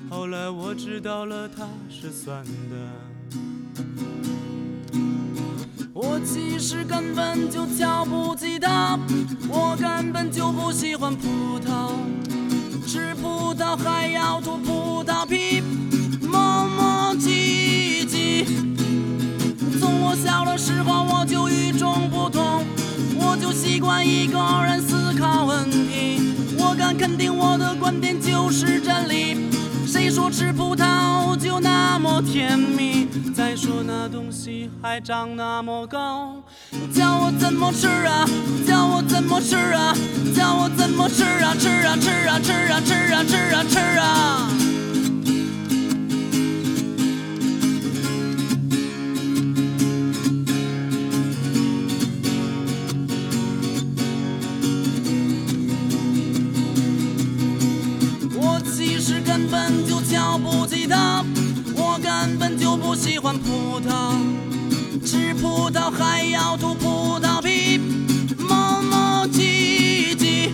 [0.09, 2.51] 后来我知道了它是酸的。
[5.93, 8.99] 我其实根本就瞧不起它，
[9.49, 11.93] 我根本就不喜欢葡萄，
[12.87, 15.63] 吃葡萄还要吐葡萄皮，
[20.15, 22.65] 小的时候我就与众不同，
[23.17, 26.21] 我就习惯一个人思考问题，
[26.59, 29.37] 我敢肯定我的观点就是真理。
[29.87, 33.09] 谁说吃葡萄就那么甜蜜？
[33.35, 36.37] 再说那东西还长那么高，
[36.95, 38.25] 叫我怎么吃啊？
[38.67, 39.95] 叫我怎么吃啊？
[40.37, 41.55] 叫我怎么吃啊？
[41.59, 44.49] 吃啊吃啊吃啊吃啊吃啊吃啊！
[62.91, 64.17] 不喜欢葡萄，
[65.07, 67.79] 吃葡萄还要吐葡萄皮，
[68.37, 70.51] 磨磨唧唧。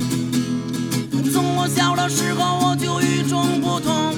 [1.33, 4.15] 从我小的时候我就与众不同，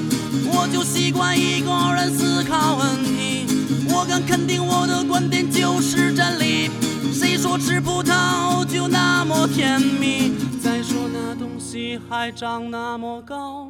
[0.52, 3.46] 我就习惯一个人思考问题。
[3.88, 6.72] 我敢肯定我的观点就是真理。
[7.12, 10.32] 谁说吃葡萄就那么甜蜜？
[10.60, 13.67] 再说那东西还长那么高，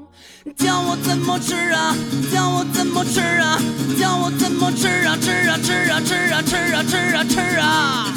[0.57, 1.95] 叫我怎么吃啊？
[2.33, 3.59] 叫我怎么吃啊？
[3.99, 5.17] 叫我怎么吃啊？
[5.17, 8.15] 吃啊吃啊吃啊吃啊吃啊吃啊！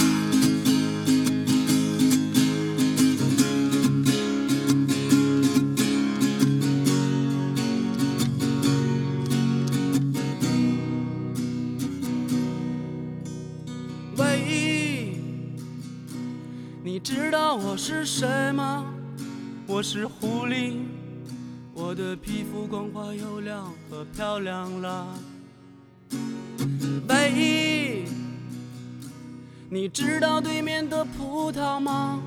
[14.18, 15.16] 喂，
[16.84, 18.86] 你知道我是谁吗？
[19.68, 20.74] 我是狐狸，
[21.73, 25.07] 我的皮肤光滑油亮，可漂亮啦！
[27.07, 28.06] 妹，
[29.69, 32.22] 你知道对面的葡萄吗？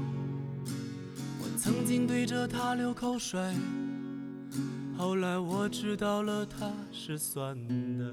[1.41, 3.41] 我曾经对着它流口水，
[4.97, 7.55] 后来我知道了，它是酸
[7.99, 8.05] 的。